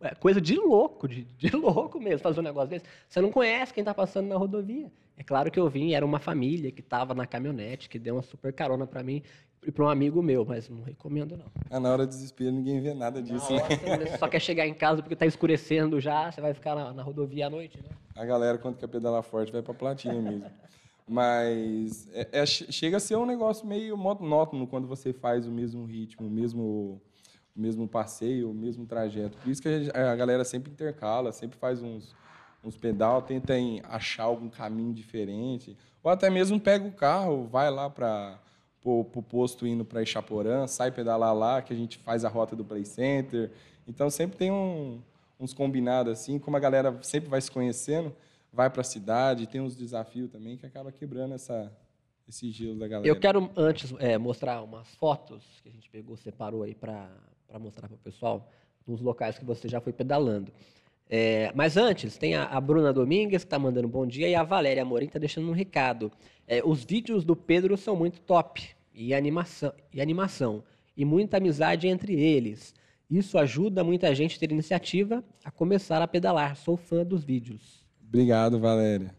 é 0.00 0.14
coisa 0.14 0.40
de 0.40 0.56
louco, 0.56 1.08
de, 1.08 1.24
de 1.24 1.50
louco 1.56 1.98
mesmo 1.98 2.20
fazer 2.20 2.40
um 2.40 2.44
negócio 2.44 2.70
desse. 2.70 2.84
Você 3.08 3.20
não 3.20 3.32
conhece 3.32 3.74
quem 3.74 3.82
está 3.82 3.92
passando 3.92 4.28
na 4.28 4.36
rodovia. 4.36 4.90
É 5.16 5.24
claro 5.24 5.50
que 5.50 5.58
eu 5.58 5.68
vim, 5.68 5.94
era 5.94 6.04
uma 6.04 6.18
família 6.18 6.70
que 6.70 6.80
estava 6.80 7.14
na 7.14 7.26
caminhonete, 7.26 7.88
que 7.88 7.98
deu 7.98 8.16
uma 8.16 8.22
super 8.22 8.52
carona 8.52 8.86
para 8.86 9.02
mim 9.02 9.22
e 9.66 9.72
para 9.72 9.84
um 9.84 9.88
amigo 9.88 10.22
meu, 10.22 10.44
mas 10.44 10.68
não 10.68 10.82
recomendo 10.82 11.36
não. 11.36 11.46
Ah, 11.70 11.80
na 11.80 11.90
hora 11.90 12.06
do 12.06 12.10
desespero 12.10 12.52
ninguém 12.52 12.80
vê 12.80 12.94
nada 12.94 13.22
disso, 13.22 13.52
né? 13.52 13.62
Você 14.06 14.18
só 14.18 14.28
quer 14.28 14.40
chegar 14.40 14.66
em 14.66 14.74
casa 14.74 15.02
porque 15.02 15.14
está 15.14 15.26
escurecendo 15.26 16.00
já, 16.00 16.30
você 16.30 16.40
vai 16.40 16.54
ficar 16.54 16.74
na, 16.74 16.92
na, 16.92 17.02
rodovia 17.02 17.46
à 17.46 17.50
noite, 17.50 17.78
né? 17.82 17.88
A 18.14 18.24
galera, 18.24 18.58
quando 18.58 18.76
quer 18.76 18.86
pedalar 18.86 19.22
forte, 19.22 19.50
vai 19.50 19.62
para 19.62 19.74
platina 19.74 20.20
mesmo. 20.20 20.44
mas 21.08 22.08
é, 22.12 22.42
é, 22.42 22.46
chega 22.46 22.98
a 22.98 23.00
ser 23.00 23.16
um 23.16 23.26
negócio 23.26 23.66
meio 23.66 23.96
monótono 23.96 24.66
quando 24.66 24.86
você 24.86 25.12
faz 25.12 25.46
o 25.46 25.50
mesmo 25.50 25.84
ritmo, 25.84 26.26
o 26.26 26.30
mesmo, 26.30 27.00
o 27.56 27.60
mesmo 27.60 27.88
passeio, 27.88 28.50
o 28.50 28.54
mesmo 28.54 28.86
trajeto. 28.86 29.36
Por 29.38 29.50
isso 29.50 29.62
que 29.62 29.68
a, 29.68 29.78
gente, 29.78 29.96
a 29.96 30.14
galera 30.14 30.44
sempre 30.44 30.70
intercala, 30.70 31.32
sempre 31.32 31.58
faz 31.58 31.82
uns, 31.82 32.14
uns 32.66 32.76
pedal, 32.76 33.22
tenta 33.22 33.54
achar 33.84 34.24
algum 34.24 34.48
caminho 34.48 34.92
diferente. 34.92 35.76
Ou 36.02 36.10
até 36.10 36.28
mesmo 36.28 36.58
pega 36.60 36.86
o 36.86 36.92
carro, 36.92 37.46
vai 37.46 37.70
lá 37.70 37.88
para 37.88 38.38
o 38.84 39.22
posto 39.22 39.66
indo 39.66 39.84
para 39.84 40.02
Ixaporã, 40.02 40.66
sai 40.66 40.90
pedalar 40.90 41.34
lá, 41.34 41.62
que 41.62 41.72
a 41.72 41.76
gente 41.76 41.98
faz 41.98 42.24
a 42.24 42.28
rota 42.28 42.56
do 42.56 42.64
Play 42.64 42.84
Center. 42.84 43.52
Então 43.86 44.10
sempre 44.10 44.36
tem 44.36 44.50
um, 44.50 45.00
uns 45.38 45.54
combinados 45.54 46.12
assim, 46.12 46.38
como 46.38 46.56
a 46.56 46.60
galera 46.60 46.98
sempre 47.02 47.28
vai 47.28 47.40
se 47.40 47.50
conhecendo, 47.50 48.14
vai 48.52 48.68
para 48.68 48.80
a 48.80 48.84
cidade, 48.84 49.46
tem 49.46 49.60
uns 49.60 49.76
desafios 49.76 50.30
também 50.30 50.56
que 50.56 50.66
acaba 50.66 50.90
quebrando 50.90 51.34
essa, 51.34 51.72
esse 52.28 52.50
gelo 52.50 52.78
da 52.78 52.88
galera. 52.88 53.08
Eu 53.08 53.18
quero 53.18 53.50
antes 53.56 53.94
é, 53.98 54.18
mostrar 54.18 54.62
umas 54.62 54.88
fotos 54.96 55.44
que 55.62 55.68
a 55.68 55.72
gente 55.72 55.88
pegou, 55.88 56.16
separou 56.16 56.62
aí 56.62 56.74
para 56.74 57.08
mostrar 57.60 57.86
para 57.86 57.94
o 57.94 57.98
pessoal, 57.98 58.48
nos 58.86 59.00
locais 59.00 59.38
que 59.38 59.44
você 59.44 59.68
já 59.68 59.80
foi 59.80 59.92
pedalando. 59.92 60.52
É, 61.08 61.52
mas 61.54 61.76
antes, 61.76 62.16
tem 62.16 62.34
a, 62.34 62.44
a 62.44 62.60
Bruna 62.60 62.92
Domingues, 62.92 63.42
que 63.42 63.46
está 63.46 63.58
mandando 63.58 63.86
um 63.86 63.90
bom 63.90 64.06
dia, 64.06 64.28
e 64.28 64.34
a 64.34 64.42
Valéria 64.42 64.82
Amorim 64.82 65.06
está 65.06 65.18
deixando 65.18 65.48
um 65.48 65.52
recado. 65.52 66.10
É, 66.46 66.62
os 66.64 66.84
vídeos 66.84 67.24
do 67.24 67.36
Pedro 67.36 67.76
são 67.76 67.94
muito 67.94 68.20
top 68.20 68.68
e 68.92 69.14
animação, 69.14 69.72
e 69.92 70.00
animação, 70.00 70.64
e 70.96 71.04
muita 71.04 71.36
amizade 71.36 71.86
entre 71.86 72.14
eles. 72.20 72.74
Isso 73.08 73.38
ajuda 73.38 73.84
muita 73.84 74.12
gente 74.14 74.36
a 74.36 74.40
ter 74.40 74.50
iniciativa 74.50 75.22
a 75.44 75.50
começar 75.50 76.02
a 76.02 76.08
pedalar. 76.08 76.56
Sou 76.56 76.76
fã 76.76 77.04
dos 77.04 77.22
vídeos. 77.22 77.86
Obrigado, 78.08 78.58
Valéria. 78.58 79.14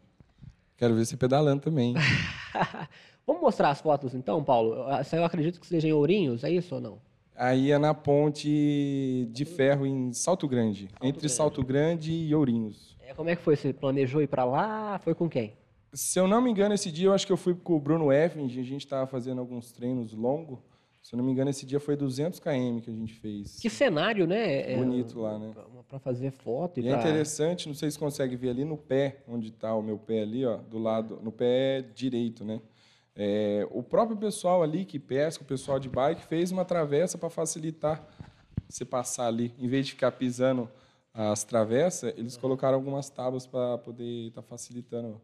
Quero 0.75 0.93
ver 0.93 1.05
você 1.05 1.15
pedalando 1.15 1.61
também. 1.61 1.95
Vamos 3.25 3.41
mostrar 3.41 3.69
as 3.69 3.81
fotos 3.81 4.13
então, 4.13 4.43
Paulo? 4.43 4.75
Eu 5.11 5.25
acredito 5.25 5.59
que 5.59 5.67
sejam 5.67 5.97
ourinhos, 5.97 6.43
é 6.43 6.51
isso 6.51 6.75
ou 6.75 6.81
não? 6.81 6.99
Aí 7.37 7.71
é 7.71 7.77
na 7.77 7.93
ponte 7.93 9.29
de 9.31 9.45
ferro 9.45 9.85
em 9.85 10.11
Salto 10.11 10.47
Grande, 10.47 10.87
Salto 10.89 11.05
entre 11.05 11.19
Grande. 11.21 11.29
Salto 11.33 11.63
Grande 11.63 12.11
e 12.11 12.33
Ourinhos. 12.33 12.97
É, 13.07 13.13
como 13.13 13.29
é 13.29 13.35
que 13.35 13.41
foi? 13.41 13.55
Você 13.55 13.71
planejou 13.71 14.21
ir 14.21 14.27
para 14.27 14.43
lá? 14.43 14.97
Foi 14.99 15.13
com 15.13 15.29
quem? 15.29 15.53
Se 15.93 16.19
eu 16.19 16.27
não 16.27 16.41
me 16.41 16.49
engano, 16.49 16.73
esse 16.73 16.91
dia 16.91 17.07
eu 17.07 17.13
acho 17.13 17.25
que 17.25 17.31
eu 17.31 17.37
fui 17.37 17.53
com 17.53 17.75
o 17.75 17.79
Bruno 17.79 18.11
Effing, 18.11 18.45
a 18.45 18.63
gente 18.63 18.77
estava 18.85 19.05
fazendo 19.07 19.39
alguns 19.39 19.71
treinos 19.71 20.13
longos. 20.13 20.59
Se 21.01 21.15
eu 21.15 21.17
não 21.17 21.23
me 21.23 21.31
engano, 21.31 21.49
esse 21.49 21.65
dia 21.65 21.79
foi 21.79 21.95
200 21.95 22.37
km 22.39 22.81
que 22.81 22.89
a 22.89 22.93
gente 22.93 23.13
fez. 23.13 23.59
Que 23.61 23.69
cenário, 23.69 24.27
né? 24.27 24.73
É, 24.73 24.75
Bonito 24.75 25.21
lá, 25.21 25.39
né? 25.39 25.53
Para 25.87 25.99
fazer 25.99 26.31
foto 26.31 26.79
e, 26.81 26.83
E 26.83 26.89
é 26.89 26.91
pra- 26.91 26.99
interessante, 26.99 27.67
não 27.67 27.73
sei 27.75 27.89
se 27.89 27.97
consegue 27.97 28.35
ver 28.35 28.49
ali 28.49 28.65
no 28.65 28.75
pé, 28.75 29.23
onde 29.25 29.47
está 29.49 29.73
o 29.73 29.81
meu 29.81 29.97
pé 29.97 30.23
ali, 30.23 30.45
ó, 30.45 30.57
do 30.57 30.77
lado, 30.77 31.19
no 31.23 31.31
pé 31.31 31.81
direito, 31.95 32.43
né? 32.43 32.59
É, 33.19 33.67
o 33.71 33.81
próprio 33.81 34.15
pessoal 34.15 34.61
ali 34.61 34.85
que 34.85 34.99
pesca, 34.99 35.43
o 35.43 35.47
pessoal 35.47 35.79
de 35.79 35.89
bike, 35.89 36.23
fez 36.25 36.51
uma 36.51 36.63
travessa 36.63 37.17
para 37.17 37.29
facilitar 37.31 38.03
você 38.69 38.85
passar 38.85 39.25
ali. 39.27 39.53
Em 39.57 39.67
vez 39.67 39.85
de 39.87 39.93
ficar 39.93 40.11
pisando 40.11 40.69
as 41.13 41.43
travessas, 41.43 42.13
eles 42.15 42.37
colocaram 42.37 42.75
algumas 42.75 43.09
tábuas 43.09 43.47
para 43.47 43.77
poder 43.79 44.27
estar 44.27 44.43
facilitando 44.43 45.19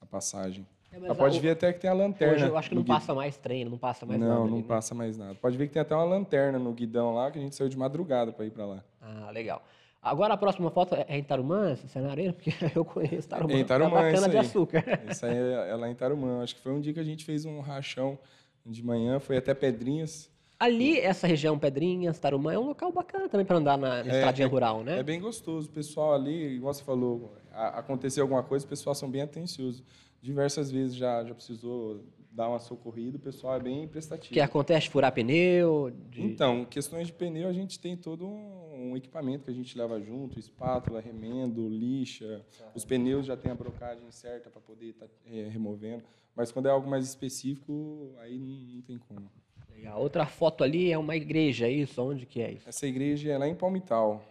a 0.00 0.06
passagem. 0.06 0.64
É, 0.92 1.14
pode 1.14 1.38
a- 1.38 1.40
ver 1.40 1.50
até 1.50 1.72
que 1.72 1.80
tem 1.80 1.90
a 1.90 1.94
lanterna. 1.94 2.34
Hoje 2.34 2.46
eu 2.46 2.56
acho 2.56 2.68
que 2.68 2.74
não 2.74 2.84
passa 2.84 3.14
mais 3.14 3.36
treino, 3.38 3.70
não 3.70 3.78
passa 3.78 4.04
mais 4.06 4.20
Não, 4.20 4.28
nada. 4.28 4.40
não 4.40 4.46
ali, 4.52 4.56
né? 4.62 4.68
passa 4.68 4.94
mais 4.94 5.16
nada. 5.16 5.34
Pode 5.34 5.56
ver 5.56 5.66
que 5.66 5.72
tem 5.72 5.82
até 5.82 5.94
uma 5.96 6.04
lanterna 6.04 6.58
no 6.58 6.72
guidão 6.72 7.14
lá, 7.14 7.30
que 7.30 7.38
a 7.38 7.42
gente 7.42 7.56
saiu 7.56 7.68
de 7.68 7.76
madrugada 7.78 8.30
para 8.30 8.44
ir 8.44 8.50
para 8.50 8.66
lá. 8.66 8.84
Ah, 9.00 9.30
legal. 9.32 9.64
Agora 10.02 10.34
a 10.34 10.36
próxima 10.36 10.68
foto 10.68 10.96
é 10.96 11.16
em 11.16 11.22
Tarumã, 11.22 11.76
aí? 11.94 12.32
Porque 12.34 12.52
eu 12.74 12.84
conheço 12.84 13.28
Tarumã. 13.28 13.54
É 13.54 13.58
em 13.58 13.64
Tarumã, 13.64 14.02
é 14.02 14.12
isso 14.12 14.20
bacana 14.20 14.28
de 14.28 14.36
aí. 14.36 14.46
açúcar. 14.46 14.84
Isso 15.08 15.24
aí 15.24 15.36
é 15.36 15.68
é 15.70 15.76
lá 15.76 15.88
em 15.88 15.94
Tarumã. 15.94 16.42
Acho 16.42 16.56
que 16.56 16.60
foi 16.60 16.72
um 16.72 16.80
dia 16.80 16.92
que 16.92 16.98
a 16.98 17.04
gente 17.04 17.24
fez 17.24 17.44
um 17.44 17.60
rachão 17.60 18.18
de 18.66 18.84
manhã, 18.84 19.20
foi 19.20 19.36
até 19.36 19.54
Pedrinhas. 19.54 20.28
Ali, 20.58 20.98
essa 20.98 21.26
região 21.26 21.58
Pedrinhas, 21.58 22.18
Tarumã, 22.18 22.52
é 22.52 22.58
um 22.58 22.66
local 22.66 22.90
bacana 22.92 23.28
também 23.28 23.46
para 23.46 23.56
andar 23.56 23.78
na, 23.78 24.00
estradinha 24.00 24.48
rural, 24.48 24.82
né? 24.82 24.98
É 24.98 25.02
bem 25.02 25.20
gostoso. 25.20 25.68
O 25.68 25.72
pessoal 25.72 26.14
ali, 26.14 26.54
igual 26.56 26.74
você 26.74 26.82
falou, 26.82 27.36
aconteceu 27.52 28.24
alguma 28.24 28.42
coisa, 28.42 28.64
o 28.64 28.68
pessoal 28.68 28.94
são 28.94 29.10
bem 29.10 29.22
atenciosos. 29.22 29.82
Diversas 30.20 30.70
vezes 30.70 30.96
já, 30.96 31.24
já 31.24 31.34
precisou 31.34 32.04
dar 32.32 32.48
uma 32.48 32.58
socorrida, 32.58 33.16
o 33.16 33.20
pessoal 33.20 33.56
é 33.56 33.60
bem 33.60 33.86
prestativo. 33.86 34.32
Que 34.32 34.40
acontece 34.40 34.88
furar 34.88 35.12
pneu, 35.12 35.92
de... 36.08 36.22
Então, 36.22 36.64
questões 36.64 37.06
de 37.06 37.12
pneu, 37.12 37.48
a 37.48 37.52
gente 37.52 37.78
tem 37.78 37.96
todo 37.96 38.26
um, 38.26 38.90
um 38.92 38.96
equipamento 38.96 39.44
que 39.44 39.50
a 39.50 39.54
gente 39.54 39.76
leva 39.76 40.00
junto, 40.00 40.38
espátula, 40.38 41.00
remendo, 41.00 41.68
lixa. 41.68 42.44
Os 42.74 42.84
pneus 42.84 43.26
já 43.26 43.36
tem 43.36 43.52
a 43.52 43.54
brocagem 43.54 44.10
certa 44.10 44.50
para 44.50 44.60
poder 44.60 44.90
estar 44.90 45.06
removendo. 45.50 46.02
Mas 46.34 46.50
quando 46.50 46.66
é 46.66 46.70
algo 46.70 46.88
mais 46.88 47.04
específico, 47.04 48.14
aí 48.18 48.38
não, 48.38 48.76
não 48.76 48.82
tem 48.82 48.98
como. 48.98 49.30
Legal. 49.74 50.00
Outra 50.00 50.26
foto 50.26 50.64
ali 50.64 50.90
é 50.90 50.96
uma 50.96 51.16
igreja, 51.16 51.66
é 51.66 51.70
isso? 51.70 52.00
Onde 52.02 52.24
que 52.24 52.40
é 52.40 52.52
isso? 52.52 52.68
Essa 52.68 52.86
igreja 52.86 53.32
é 53.32 53.38
lá 53.38 53.48
em 53.48 53.54
Palmital. 53.54 54.24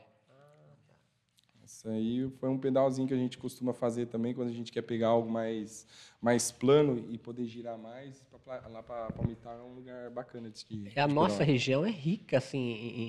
Essa 1.82 1.90
aí 1.90 2.30
foi 2.40 2.48
um 2.48 2.60
pedalzinho 2.60 3.08
que 3.08 3.14
a 3.14 3.18
gente 3.18 3.40
costuma 3.40 3.74
fazer 3.74 4.06
também 4.06 4.36
quando 4.36 4.50
a 4.50 4.54
gente 4.54 4.72
quer 4.72 4.84
pegar 4.84 5.08
algo 5.08 5.28
mais, 5.32 5.88
mais 6.22 6.52
plano 6.52 7.04
e 7.10 7.18
poder 7.18 7.46
girar 7.48 7.76
mais. 7.76 8.24
Pra 8.46 8.68
Lá 8.68 8.84
para 8.84 9.08
Palmital 9.12 9.58
é 9.58 9.64
um 9.64 9.74
lugar 9.74 10.10
bacana 10.12 10.50
de 10.52 10.64
de 10.64 10.92
É 10.96 11.02
a 11.02 11.08
de 11.08 11.14
nossa 11.16 11.40
pedal. 11.40 11.48
região 11.48 11.84
é 11.86 11.90
rica 11.90 12.38
assim 12.38 12.60
em, 12.60 13.00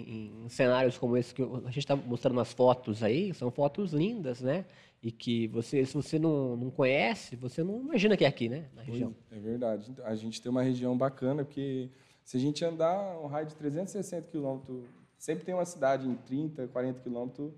em- 0.41 0.45
em 0.47 0.49
cenários 0.49 0.97
como 0.97 1.19
esse 1.19 1.35
que 1.35 1.43
eu- 1.43 1.57
a 1.57 1.71
gente 1.71 1.81
está 1.81 1.95
mostrando 1.97 2.37
nas 2.37 2.51
fotos 2.53 3.03
aí, 3.03 3.35
são 3.35 3.51
fotos 3.51 3.93
lindas, 3.93 4.41
né? 4.41 4.65
E 5.03 5.11
que 5.13 5.49
você, 5.49 5.85
se 5.85 5.93
você 5.95 6.19
não, 6.19 6.57
não 6.57 6.71
conhece, 6.71 7.37
você 7.37 7.63
não 7.63 7.79
imagina 7.81 8.17
que 8.17 8.25
é 8.25 8.29
aqui, 8.29 8.49
né? 8.49 8.71
Na 8.75 8.81
região. 8.83 9.15
Pois, 9.29 9.39
É 9.39 9.43
verdade. 9.45 9.91
Então, 9.91 10.07
A 10.07 10.15
gente 10.15 10.41
tem 10.41 10.51
uma 10.51 10.63
região 10.63 10.97
bacana, 10.97 11.45
porque 11.45 11.91
se 12.25 12.39
a 12.39 12.41
gente 12.41 12.65
andar 12.65 13.19
um 13.21 13.27
raio 13.27 13.47
de 13.47 13.55
360 13.55 14.29
quilômetros, 14.29 14.85
sempre 15.19 15.45
tem 15.45 15.55
uma 15.55 15.65
cidade 15.67 16.09
em 16.09 16.15
30, 16.15 16.69
40 16.69 17.01
quilômetros, 17.01 17.53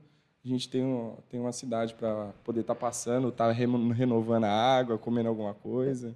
a 0.44 0.48
gente 0.48 0.68
tem, 0.68 0.84
um, 0.84 1.14
tem 1.30 1.40
uma 1.40 1.52
cidade 1.52 1.94
para 1.94 2.32
poder 2.44 2.60
estar 2.60 2.74
passando, 2.74 3.28
estar 3.28 3.50
renovando 3.50 4.44
a 4.44 4.50
água, 4.52 4.98
comendo 4.98 5.28
alguma 5.28 5.54
coisa. 5.54 6.14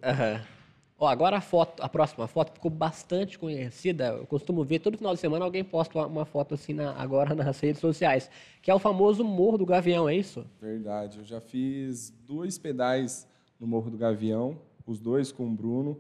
Ó, 0.99 1.07
agora 1.07 1.37
a 1.39 1.41
foto, 1.41 1.81
a 1.83 1.89
próxima 1.89 2.27
foto 2.27 2.53
ficou 2.53 2.71
bastante 2.71 3.39
conhecida. 3.39 4.09
Eu 4.09 4.27
costumo 4.27 4.65
ver 4.65 4.81
todo 4.81 4.99
final 4.99 5.15
de 5.15 5.21
semana 5.21 5.45
alguém 5.45 5.63
posta 5.65 5.97
uma, 5.97 6.07
uma 6.07 6.25
foto 6.25 6.55
assim 6.55 6.75
na- 6.75 6.93
agora 7.01 7.35
nas 7.37 7.59
redes 7.61 7.81
sociais, 7.81 8.29
que 8.61 8.71
é 8.71 8.75
o 8.75 8.79
famoso 8.79 9.25
Morro 9.25 9.57
do 9.59 9.65
Gavião, 9.65 10.09
é 10.09 10.15
isso? 10.17 10.45
Verdade. 10.61 11.19
Eu 11.19 11.25
já 11.25 11.41
fiz 11.41 12.11
dois 12.27 12.59
pedais 12.59 13.27
no 13.59 13.67
Morro 13.67 13.91
do 13.91 13.97
Gavião, 13.97 14.59
os 14.87 14.99
dois 15.01 15.31
com 15.33 15.47
o 15.47 15.51
Bruno. 15.51 15.99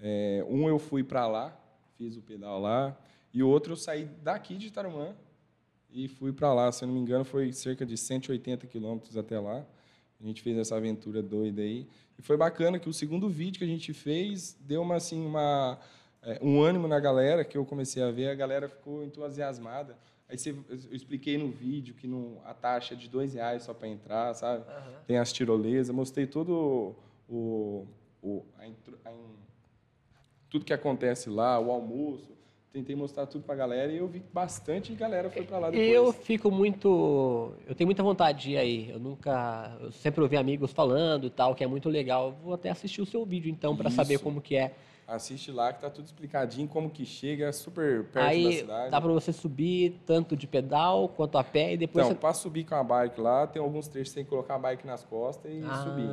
É, 0.00 0.44
um 0.50 0.68
eu 0.68 0.78
fui 0.78 1.02
para 1.04 1.26
lá, 1.28 1.56
fiz 1.96 2.16
o 2.16 2.20
pedal 2.22 2.60
lá, 2.60 2.96
e 3.32 3.42
o 3.42 3.48
outro 3.48 3.72
eu 3.72 3.76
saí 3.76 4.04
daqui 4.22 4.56
de 4.56 4.70
Tarumã 4.72 5.14
e 5.92 6.08
fui 6.08 6.32
para 6.32 6.52
lá. 6.52 6.70
Se 6.72 6.84
eu 6.84 6.88
não 6.88 6.94
me 6.94 7.00
engano, 7.00 7.24
foi 7.24 7.52
cerca 7.52 7.84
de 7.86 7.96
180 7.96 8.66
quilômetros 8.66 9.16
até 9.16 9.38
lá. 9.38 9.64
A 10.20 10.24
gente 10.26 10.42
fez 10.42 10.56
essa 10.58 10.76
aventura 10.76 11.22
doida 11.22 11.62
aí. 11.62 11.86
E 12.18 12.22
foi 12.22 12.36
bacana 12.36 12.78
que 12.78 12.88
o 12.88 12.92
segundo 12.92 13.28
vídeo 13.28 13.58
que 13.58 13.64
a 13.64 13.68
gente 13.68 13.92
fez 13.94 14.56
deu 14.60 14.82
uma, 14.82 14.96
assim, 14.96 15.24
uma, 15.24 15.78
é, 16.22 16.38
um 16.42 16.60
ânimo 16.62 16.86
na 16.86 17.00
galera, 17.00 17.44
que 17.44 17.56
eu 17.56 17.64
comecei 17.64 18.02
a 18.02 18.10
ver, 18.10 18.28
a 18.28 18.34
galera 18.34 18.68
ficou 18.68 19.02
entusiasmada. 19.02 19.96
Aí 20.28 20.38
você- 20.38 20.50
eu 20.68 20.94
expliquei 20.94 21.36
no 21.38 21.48
vídeo 21.50 21.94
que 21.94 22.06
não, 22.06 22.40
a 22.44 22.52
taxa 22.54 22.94
é 22.94 22.96
de 22.96 23.08
dois 23.08 23.34
reais 23.34 23.62
só 23.64 23.72
para 23.74 23.88
entrar, 23.88 24.32
sabe? 24.34 24.64
Tem 25.06 25.16
as 25.18 25.32
tirolesas, 25.32 25.94
mostrei 25.94 26.26
todo 26.26 26.94
o, 27.28 27.86
o 28.22 28.44
a 28.58 28.66
a 29.08 29.12
tudo 30.50 30.64
que 30.64 30.72
acontece 30.72 31.30
lá, 31.30 31.58
o 31.58 31.70
almoço. 31.70 32.32
Tentei 32.72 32.94
mostrar 32.94 33.26
tudo 33.26 33.42
para 33.42 33.54
a 33.54 33.58
galera 33.58 33.90
e 33.90 33.96
eu 33.96 34.06
vi 34.06 34.20
que 34.20 34.32
bastante 34.32 34.92
galera 34.94 35.28
foi 35.28 35.42
para 35.42 35.58
lá 35.58 35.70
depois. 35.70 35.90
Eu 35.90 36.12
fico 36.12 36.52
muito. 36.52 37.52
Eu 37.66 37.74
tenho 37.74 37.88
muita 37.88 38.00
vontade 38.00 38.42
de 38.42 38.50
ir 38.52 38.58
aí. 38.58 38.90
Eu 38.90 39.00
nunca. 39.00 39.76
Eu 39.80 39.90
sempre 39.90 40.22
ouvi 40.22 40.36
amigos 40.36 40.72
falando 40.72 41.26
e 41.26 41.30
tal, 41.30 41.52
que 41.52 41.64
é 41.64 41.66
muito 41.66 41.88
legal. 41.88 42.36
Vou 42.44 42.54
até 42.54 42.70
assistir 42.70 43.02
o 43.02 43.06
seu 43.06 43.24
vídeo 43.26 43.50
então, 43.50 43.76
para 43.76 43.90
saber 43.90 44.18
como 44.18 44.40
que 44.40 44.54
é. 44.54 44.72
Assiste 45.04 45.50
lá 45.50 45.72
que 45.72 45.80
tá 45.80 45.90
tudo 45.90 46.04
explicadinho, 46.04 46.68
como 46.68 46.88
que 46.88 47.04
chega, 47.04 47.46
é 47.46 47.50
super 47.50 48.04
perto 48.04 48.14
da 48.14 48.26
aí 48.26 48.58
cidade. 48.58 48.90
dá 48.92 49.00
para 49.00 49.12
você 49.12 49.32
subir 49.32 50.00
tanto 50.06 50.36
de 50.36 50.46
pedal 50.46 51.08
quanto 51.08 51.36
a 51.36 51.42
pé 51.42 51.72
e 51.72 51.76
depois. 51.76 52.06
Então, 52.06 52.14
você... 52.14 52.20
para 52.20 52.32
subir 52.32 52.62
com 52.62 52.76
a 52.76 52.84
bike 52.84 53.20
lá, 53.20 53.44
tem 53.48 53.60
alguns 53.60 53.88
trechos 53.88 54.10
que 54.10 54.14
tem 54.14 54.24
que 54.24 54.30
colocar 54.30 54.54
a 54.54 54.58
bike 54.60 54.86
nas 54.86 55.02
costas 55.04 55.50
e 55.50 55.60
Ah. 55.68 55.82
subir. 55.82 56.08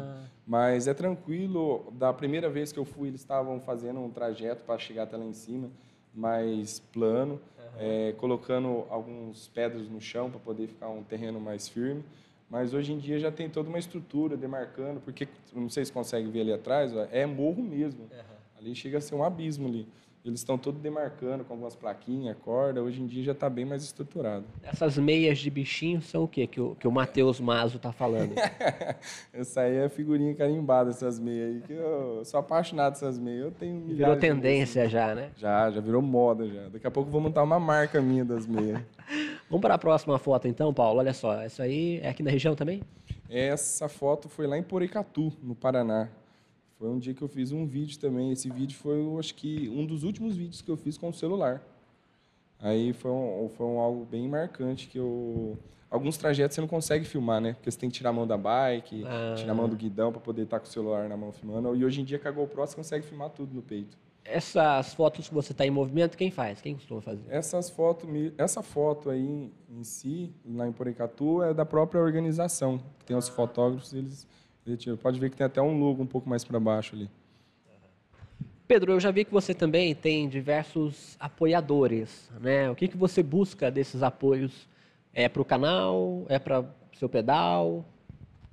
Mas 0.47 0.87
é 0.87 0.95
tranquilo. 0.95 1.93
Da 1.93 2.11
primeira 2.11 2.49
vez 2.49 2.71
que 2.71 2.79
eu 2.79 2.85
fui, 2.85 3.09
eles 3.09 3.21
estavam 3.21 3.59
fazendo 3.61 3.99
um 3.99 4.09
trajeto 4.09 4.63
para 4.63 4.79
chegar 4.79 5.03
até 5.03 5.15
lá 5.15 5.25
em 5.25 5.33
cima, 5.33 5.69
mais 6.17 6.79
plano, 6.79 7.39
é, 7.77 8.13
colocando 8.17 8.85
alguns 8.89 9.47
pedras 9.49 9.87
no 9.87 10.01
chão 10.01 10.31
para 10.31 10.39
poder 10.39 10.67
ficar 10.67 10.89
um 10.89 11.03
terreno 11.03 11.39
mais 11.39 11.69
firme. 11.69 12.03
Mas 12.49 12.73
hoje 12.73 12.93
em 12.93 12.97
dia 12.97 13.19
já 13.19 13.31
tem 13.31 13.49
toda 13.49 13.69
uma 13.69 13.77
estrutura 13.77 14.35
demarcando, 14.35 14.99
porque 15.01 15.27
não 15.53 15.69
sei 15.69 15.85
se 15.85 15.91
consegue 15.91 16.27
ver 16.29 16.41
ali 16.41 16.53
atrás, 16.53 16.95
ó, 16.95 17.05
é 17.11 17.25
morro 17.25 17.61
mesmo. 17.61 18.09
Ali 18.57 18.73
chega 18.73 18.97
a 18.97 19.01
ser 19.01 19.13
um 19.15 19.23
abismo 19.23 19.67
ali. 19.67 19.87
Eles 20.27 20.41
estão 20.41 20.57
todos 20.57 20.81
demarcando 20.81 21.45
com 21.45 21.53
algumas 21.53 21.73
plaquinhas, 21.73 22.35
corda. 22.43 22.83
Hoje 22.83 23.01
em 23.01 23.07
dia 23.07 23.23
já 23.23 23.31
está 23.31 23.49
bem 23.49 23.63
mais 23.63 23.81
estruturado. 23.81 24.43
Essas 24.61 24.97
meias 24.97 25.39
de 25.39 25.49
bichinho 25.49 26.01
são 26.01 26.25
o 26.25 26.27
quê 26.27 26.45
que 26.45 26.59
o, 26.59 26.75
que 26.75 26.85
o 26.85 26.91
Matheus 26.91 27.39
Mazo 27.39 27.79
tá 27.79 27.93
falando? 27.93 28.33
Essa 29.31 29.61
aí 29.61 29.77
é 29.77 29.87
figurinha 29.89 30.35
carimbada, 30.35 30.89
essas 30.89 31.17
meias 31.17 31.55
aí, 31.55 31.61
que 31.61 31.73
eu 31.73 32.25
sou 32.25 32.39
apaixonado 32.39 32.93
dessas 32.93 33.17
meias. 33.17 33.45
Eu 33.45 33.51
tenho 33.51 33.79
Virou 33.85 34.07
meias. 34.07 34.19
tendência 34.19 34.89
já, 34.89 35.15
né? 35.15 35.31
Já, 35.37 35.71
já 35.71 35.79
virou 35.79 36.01
moda 36.01 36.45
já. 36.47 36.67
Daqui 36.67 36.85
a 36.85 36.91
pouco 36.91 37.07
eu 37.07 37.11
vou 37.11 37.21
montar 37.21 37.43
uma 37.43 37.59
marca 37.59 38.01
minha 38.01 38.25
das 38.25 38.45
meias. 38.45 38.81
Vamos 39.49 39.61
para 39.61 39.75
a 39.75 39.77
próxima 39.77 40.19
foto 40.19 40.45
então, 40.47 40.73
Paulo. 40.73 40.99
Olha 40.99 41.13
só, 41.13 41.41
essa 41.41 41.63
aí 41.63 41.99
é 42.03 42.09
aqui 42.09 42.21
na 42.21 42.31
região 42.31 42.53
também? 42.53 42.83
Essa 43.29 43.87
foto 43.87 44.27
foi 44.27 44.45
lá 44.45 44.57
em 44.57 44.63
Porecatu, 44.63 45.31
no 45.41 45.55
Paraná. 45.55 46.09
Foi 46.79 46.89
um 46.89 46.99
dia 46.99 47.13
que 47.13 47.21
eu 47.21 47.27
fiz 47.27 47.51
um 47.51 47.65
vídeo 47.65 47.97
também. 47.99 48.31
Esse 48.31 48.49
vídeo 48.49 48.77
foi, 48.77 48.99
eu 48.99 49.17
acho 49.17 49.33
que, 49.35 49.67
um 49.69 49.85
dos 49.85 50.03
últimos 50.03 50.35
vídeos 50.35 50.61
que 50.61 50.69
eu 50.69 50.77
fiz 50.77 50.97
com 50.97 51.09
o 51.09 51.13
celular. 51.13 51.61
Aí 52.59 52.93
foi, 52.93 53.11
um, 53.11 53.49
foi 53.55 53.65
um 53.65 53.79
algo 53.79 54.05
bem 54.05 54.27
marcante 54.27 54.87
que 54.87 54.97
eu... 54.97 55.57
Alguns 55.89 56.17
trajetos 56.17 56.53
você 56.55 56.61
não 56.61 56.67
consegue 56.67 57.05
filmar, 57.05 57.39
né? 57.39 57.53
Porque 57.53 57.71
você 57.71 57.77
tem 57.79 57.89
que 57.89 57.95
tirar 57.95 58.09
a 58.09 58.13
mão 58.13 58.27
da 58.27 58.37
bike, 58.37 59.03
Ah. 59.07 59.35
tirar 59.37 59.53
a 59.53 59.55
mão 59.55 59.69
do 59.69 59.75
guidão 59.75 60.11
para 60.11 60.19
poder 60.19 60.43
estar 60.43 60.59
com 60.59 60.65
o 60.65 60.69
celular 60.69 61.07
na 61.07 61.15
mão 61.15 61.31
filmando. 61.31 61.73
E 61.75 61.85
hoje 61.85 62.01
em 62.01 62.03
dia 62.03 62.19
com 62.19 62.27
a 62.27 62.31
GoPro 62.31 62.67
você 62.67 62.75
consegue 62.75 63.05
filmar 63.05 63.29
tudo 63.29 63.55
no 63.55 63.61
peito. 63.61 63.97
Essas 64.25 64.93
fotos 64.93 65.29
que 65.29 65.33
você 65.33 65.53
está 65.53 65.65
em 65.65 65.69
movimento, 65.71 66.17
quem 66.17 66.29
faz? 66.29 66.59
Quem 66.59 66.75
costuma 66.75 66.99
fazer? 67.01 67.23
Essas 67.29 67.69
fotos, 67.69 68.09
essa 68.37 68.61
foto 68.61 69.09
aí 69.09 69.49
em 69.69 69.83
si, 69.85 70.33
lá 70.45 70.67
em 70.67 70.73
Porecatu, 70.73 71.41
é 71.41 71.53
da 71.53 71.65
própria 71.65 72.01
organização. 72.01 72.81
Tem 73.05 73.15
os 73.15 73.29
fotógrafos, 73.29 73.93
eles, 73.93 74.27
Pode 75.01 75.19
ver 75.19 75.29
que 75.29 75.37
tem 75.37 75.45
até 75.45 75.61
um 75.61 75.79
logo 75.79 76.03
um 76.03 76.07
pouco 76.07 76.27
mais 76.29 76.43
para 76.43 76.59
baixo 76.59 76.95
ali. 76.95 77.09
Pedro, 78.67 78.91
eu 78.91 78.99
já 78.99 79.11
vi 79.11 79.23
que 79.23 79.31
você 79.31 79.53
também 79.53 79.95
tem 79.95 80.27
diversos 80.27 81.15
apoiadores, 81.19 82.29
né? 82.41 82.69
O 82.69 82.75
que, 82.75 82.89
que 82.89 82.97
você 82.97 83.23
busca 83.23 83.71
desses 83.71 84.03
apoios? 84.03 84.67
É 85.13 85.29
para 85.29 85.41
o 85.41 85.45
canal? 85.45 86.25
É 86.27 86.37
para 86.37 86.65
seu 86.99 87.07
pedal? 87.07 87.85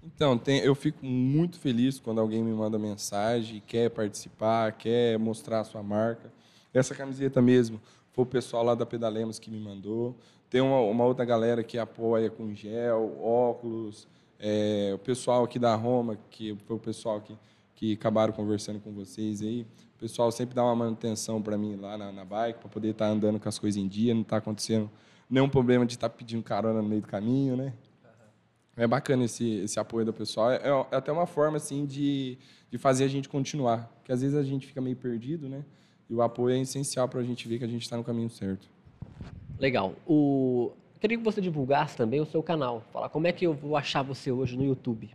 Então, 0.04 0.38
tem- 0.38 0.60
eu 0.60 0.74
fico 0.74 1.04
muito 1.04 1.58
feliz 1.58 1.98
quando 1.98 2.20
alguém 2.20 2.44
me 2.44 2.52
manda 2.52 2.78
mensagem, 2.78 3.60
quer 3.66 3.90
participar, 3.90 4.72
quer 4.72 5.18
mostrar 5.18 5.60
a 5.60 5.64
sua 5.64 5.82
marca. 5.82 6.32
Essa 6.72 6.94
camiseta 6.94 7.42
mesmo 7.42 7.80
foi 8.12 8.22
o 8.22 8.26
pessoal 8.26 8.62
lá 8.62 8.74
da 8.74 8.86
Pedalemos 8.86 9.38
que 9.40 9.50
me 9.50 9.58
mandou. 9.58 10.16
Tem 10.48 10.60
uma, 10.60 10.78
uma 10.80 11.04
outra 11.04 11.24
galera 11.24 11.64
que 11.64 11.76
apoia 11.76 12.30
com 12.30 12.54
gel, 12.54 13.18
óculos, 13.20 14.06
é, 14.38 14.92
o 14.94 14.98
pessoal 14.98 15.44
aqui 15.44 15.58
da 15.58 15.74
Roma, 15.74 16.18
que 16.30 16.56
foi 16.66 16.76
o 16.76 16.78
pessoal 16.78 17.20
que, 17.20 17.36
que 17.74 17.92
acabaram 17.94 18.32
conversando 18.32 18.80
com 18.80 18.92
vocês 18.92 19.42
aí. 19.42 19.66
O 19.96 19.98
pessoal 19.98 20.30
sempre 20.30 20.54
dá 20.54 20.64
uma 20.64 20.76
manutenção 20.76 21.40
para 21.40 21.56
mim 21.56 21.76
lá 21.76 21.96
na, 21.96 22.12
na 22.12 22.24
bike, 22.24 22.58
para 22.60 22.68
poder 22.68 22.90
estar 22.90 23.06
tá 23.06 23.10
andando 23.10 23.40
com 23.40 23.48
as 23.48 23.58
coisas 23.58 23.80
em 23.80 23.88
dia, 23.88 24.12
não 24.12 24.22
está 24.22 24.36
acontecendo 24.38 24.90
nenhum 25.30 25.48
problema 25.48 25.86
de 25.86 25.94
estar 25.94 26.08
tá 26.08 26.14
pedindo 26.14 26.42
carona 26.42 26.82
no 26.82 26.88
meio 26.88 27.00
do 27.00 27.08
caminho, 27.08 27.56
né? 27.56 27.72
É 28.76 28.86
bacana 28.86 29.24
esse, 29.24 29.48
esse 29.58 29.78
apoio 29.78 30.04
do 30.04 30.12
pessoal. 30.12 30.50
É, 30.50 30.56
é, 30.56 30.96
até 30.96 31.12
uma 31.12 31.26
forma 31.26 31.56
assim 31.56 31.86
de, 31.86 32.36
de 32.70 32.76
fazer 32.76 33.04
a 33.04 33.08
gente 33.08 33.28
continuar, 33.28 33.88
porque 33.96 34.12
às 34.12 34.20
vezes 34.20 34.36
a 34.36 34.42
gente 34.42 34.66
fica 34.66 34.80
meio 34.80 34.96
perdido, 34.96 35.48
né? 35.48 35.64
E 36.10 36.14
o 36.14 36.20
apoio 36.20 36.56
é 36.56 36.60
essencial 36.60 37.08
para 37.08 37.20
a 37.20 37.24
gente 37.24 37.46
ver 37.48 37.58
que 37.58 37.64
a 37.64 37.68
gente 37.68 37.82
está 37.82 37.96
no 37.96 38.04
caminho 38.04 38.28
certo. 38.28 38.68
Legal. 39.58 39.94
O... 40.06 40.72
Queria 41.04 41.18
que 41.18 41.22
você 41.22 41.38
divulgasse 41.38 41.94
também 41.98 42.18
o 42.18 42.24
seu 42.24 42.42
canal. 42.42 42.82
Falar 42.90 43.10
como 43.10 43.26
é 43.26 43.32
que 43.32 43.44
eu 43.44 43.52
vou 43.52 43.76
achar 43.76 44.00
você 44.00 44.32
hoje 44.32 44.56
no 44.56 44.64
YouTube. 44.64 45.10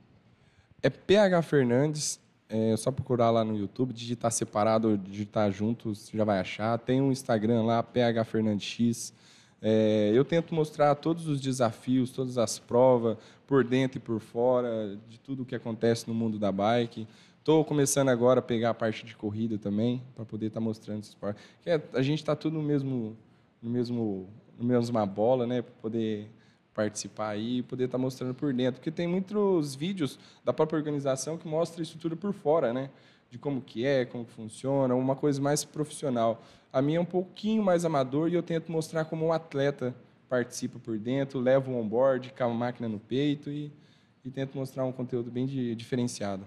É 0.84 0.88
PH 0.88 1.42
Fernandes. 1.42 2.20
É 2.48 2.78
só 2.78 2.92
procurar 2.92 3.32
lá 3.32 3.44
no 3.44 3.58
YouTube, 3.58 3.92
digitar 3.92 4.32
separado, 4.32 4.96
digitar 5.00 5.52
junto, 5.52 5.96
você 5.96 6.16
já 6.16 6.24
vai 6.24 6.40
achar. 6.40 6.78
Tem 6.78 7.02
um 7.02 7.12
Instagram 7.12 7.64
lá, 7.64 7.82
PH 7.82 8.24
Fernandes 8.26 8.68
X. 8.68 9.14
É, 9.60 10.12
eu 10.14 10.24
tento 10.24 10.54
mostrar 10.54 10.94
todos 10.94 11.28
os 11.28 11.42
desafios, 11.42 12.12
todas 12.12 12.38
as 12.38 12.60
provas, 12.60 13.18
por 13.48 13.64
dentro 13.64 13.98
e 13.98 14.00
por 14.00 14.20
fora, 14.20 14.96
de 15.10 15.20
tudo 15.20 15.42
o 15.42 15.46
que 15.46 15.56
acontece 15.56 16.08
no 16.08 16.14
mundo 16.14 16.38
da 16.38 16.52
bike. 16.52 17.08
Estou 17.40 17.66
começando 17.66 18.10
agora 18.10 18.42
a 18.42 18.44
pegar 18.44 18.70
a 18.70 18.76
parte 18.76 19.08
de 19.08 19.16
corrida 19.16 19.58
também, 19.58 20.04
para 20.16 20.24
poder 20.24 20.50
estar 20.50 20.60
tá 20.60 20.64
mostrando 20.64 21.00
esse 21.00 21.10
esporte. 21.10 21.42
É, 21.66 21.82
a 21.94 22.04
gente 22.04 22.20
está 22.20 22.36
tudo 22.36 22.54
no 22.54 22.62
mesmo, 22.62 23.18
no 23.60 23.72
mesmo, 23.72 24.30
no 24.60 24.66
mesma 24.66 25.06
bola, 25.06 25.48
né? 25.48 25.62
Para 25.62 25.74
poder 25.82 26.30
participar 26.74 27.30
aí 27.30 27.58
e 27.58 27.64
poder 27.64 27.86
estar 27.86 27.98
tá 27.98 28.02
mostrando 28.02 28.34
por 28.34 28.54
dentro. 28.54 28.80
Porque 28.80 28.92
tem 28.92 29.08
muitos 29.08 29.76
vídeos 29.76 30.20
da 30.44 30.54
própria 30.54 30.78
organização 30.78 31.38
que 31.38 31.48
mostra 31.48 31.82
isso 31.82 31.98
tudo 31.98 32.16
por 32.16 32.34
fora, 32.34 32.74
né? 32.74 32.90
De 33.32 33.38
como 33.38 33.62
que 33.62 33.86
é, 33.86 34.06
como 34.06 34.26
que 34.26 34.32
funciona, 34.32 34.94
uma 34.96 35.16
coisa 35.16 35.42
mais 35.42 35.64
profissional. 35.64 36.44
A 36.72 36.82
minha 36.82 36.98
é 36.98 37.02
um 37.02 37.06
pouquinho 37.06 37.64
mais 37.64 37.86
amador 37.86 38.30
e 38.30 38.34
eu 38.34 38.44
tento 38.44 38.72
mostrar 38.72 39.06
como 39.06 39.26
um 39.26 39.34
atleta 39.34 39.96
participa 40.30 40.78
por 40.78 40.98
dentro, 41.00 41.40
leva 41.40 41.72
um 41.72 41.80
onboard 41.80 42.32
com 42.38 42.44
a 42.44 42.50
máquina 42.50 42.88
no 42.88 43.00
peito 43.00 43.50
e, 43.50 43.72
e 44.24 44.30
tento 44.30 44.56
mostrar 44.56 44.86
um 44.86 44.92
conteúdo 44.92 45.32
bem 45.32 45.48
de, 45.48 45.74
diferenciado. 45.76 46.46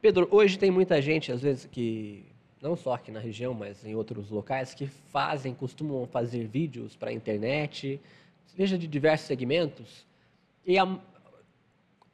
Pedro, 0.00 0.28
hoje 0.30 0.56
tem 0.56 0.70
muita 0.70 1.02
gente, 1.02 1.32
às 1.32 1.42
vezes, 1.42 1.66
que 1.66 2.24
não 2.60 2.76
só 2.76 2.94
aqui 2.94 3.10
na 3.10 3.20
região, 3.20 3.54
mas 3.54 3.84
em 3.84 3.94
outros 3.94 4.30
locais, 4.30 4.74
que 4.74 4.86
fazem, 4.86 5.54
costumam 5.54 6.06
fazer 6.06 6.46
vídeos 6.46 6.96
para 6.96 7.10
a 7.10 7.12
internet, 7.12 8.00
seja 8.46 8.78
de 8.78 8.86
diversos 8.86 9.26
segmentos. 9.26 10.06
E 10.64 10.78
a, 10.78 10.98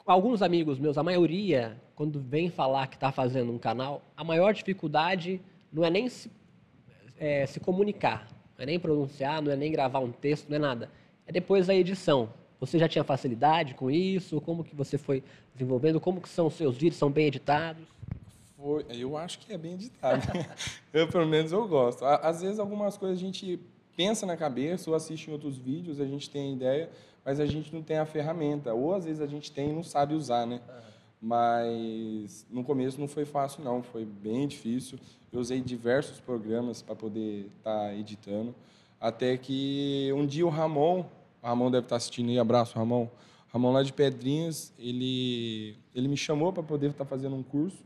alguns 0.05 0.43
amigos 0.43 0.79
meus, 0.79 0.99
a 0.99 1.03
maioria, 1.03 1.81
quando 1.95 2.21
vem 2.21 2.51
falar 2.51 2.87
que 2.89 2.97
está 2.97 3.13
fazendo 3.13 3.53
um 3.53 3.59
canal, 3.59 4.03
a 4.17 4.25
maior 4.25 4.53
dificuldade 4.53 5.41
não 5.73 5.85
é 5.85 5.91
nem 5.91 6.09
se 6.09 6.31
é, 7.23 7.47
se 7.47 7.61
comunicar, 7.61 8.27
não 8.59 8.65
é 8.65 8.67
nem 8.67 8.81
pronunciar, 8.81 9.41
não 9.41 9.53
é 9.53 9.57
nem 9.57 9.71
gravar 9.71 10.01
um 10.01 10.11
texto, 10.11 10.49
não 10.49 10.57
é 10.57 10.59
nada. 10.59 10.91
É 11.25 11.31
depois 11.31 11.71
a 11.71 11.75
edição. 11.75 12.29
Você 12.59 12.81
já 12.81 12.89
tinha 12.89 13.05
facilidade 13.05 13.75
com 13.75 13.89
isso? 13.89 14.41
Como 14.41 14.65
que 14.65 14.75
você 14.75 14.99
foi 14.99 15.23
desenvolvendo? 15.55 16.01
Como 16.01 16.21
que 16.21 16.29
são 16.29 16.49
os 16.49 16.55
seus 16.55 16.75
vídeos? 16.77 16.97
São 16.97 17.11
bem 17.11 17.27
editados? 17.27 17.85
Foi, 18.63 18.87
eu 18.91 19.17
acho 19.17 19.41
que 19.41 19.53
é 19.53 19.59
bem 19.59 19.75
editado. 19.75 20.23
eu, 20.95 21.09
pelo 21.09 21.27
menos, 21.27 21.51
eu 21.51 21.67
gosto. 21.67 22.05
Às 22.05 22.43
vezes, 22.43 22.61
algumas 22.61 22.97
coisas 22.97 23.19
a 23.19 23.21
gente 23.21 23.59
pensa 23.97 24.25
na 24.25 24.37
cabeça 24.37 24.89
ou 24.89 24.95
assiste 24.95 25.29
em 25.29 25.33
outros 25.33 25.59
vídeos, 25.59 26.01
a 26.01 26.07
gente 26.07 26.31
tem 26.31 26.51
a 26.51 26.55
ideia, 26.55 26.91
mas 27.25 27.41
a 27.41 27.47
gente 27.47 27.75
não 27.75 27.83
tem 27.83 27.99
a 27.99 28.07
ferramenta. 28.07 28.73
Ou, 28.73 28.95
às 28.95 29.05
vezes, 29.05 29.21
a 29.21 29.27
gente 29.27 29.51
tem 29.51 29.71
e 29.71 29.73
não 29.73 29.83
sabe 29.83 30.15
usar, 30.15 30.47
né? 30.47 30.61
Uhum. 30.69 30.83
Mas, 31.23 32.47
no 32.49 32.63
começo, 32.63 33.01
não 33.01 33.09
foi 33.09 33.25
fácil, 33.25 33.65
não. 33.65 33.83
Foi 33.83 34.05
bem 34.05 34.47
difícil. 34.47 34.97
Eu 35.33 35.41
usei 35.41 35.61
diversos 35.61 36.21
programas 36.21 36.83
para 36.83 36.95
poder 36.95 37.51
estar 37.59 37.89
tá 37.89 37.95
editando, 37.95 38.55
até 39.01 39.37
que 39.37 40.13
um 40.15 40.25
dia 40.25 40.47
o 40.47 40.51
Ramon, 40.51 41.05
o 41.43 41.47
Ramon 41.47 41.69
deve 41.69 41.87
estar 41.87 41.95
tá 41.95 41.97
assistindo 41.97 42.29
aí, 42.29 42.39
abraço 42.39 42.79
Ramon, 42.79 43.09
Ramon 43.53 43.73
lá 43.73 43.83
de 43.83 43.93
Pedrinhas, 43.93 44.73
ele, 44.79 45.75
ele 45.95 46.07
me 46.07 46.19
chamou 46.19 46.53
para 46.53 46.63
poder 46.63 46.91
estar 46.91 47.05
tá 47.05 47.09
fazendo 47.09 47.35
um 47.35 47.43
curso 47.43 47.83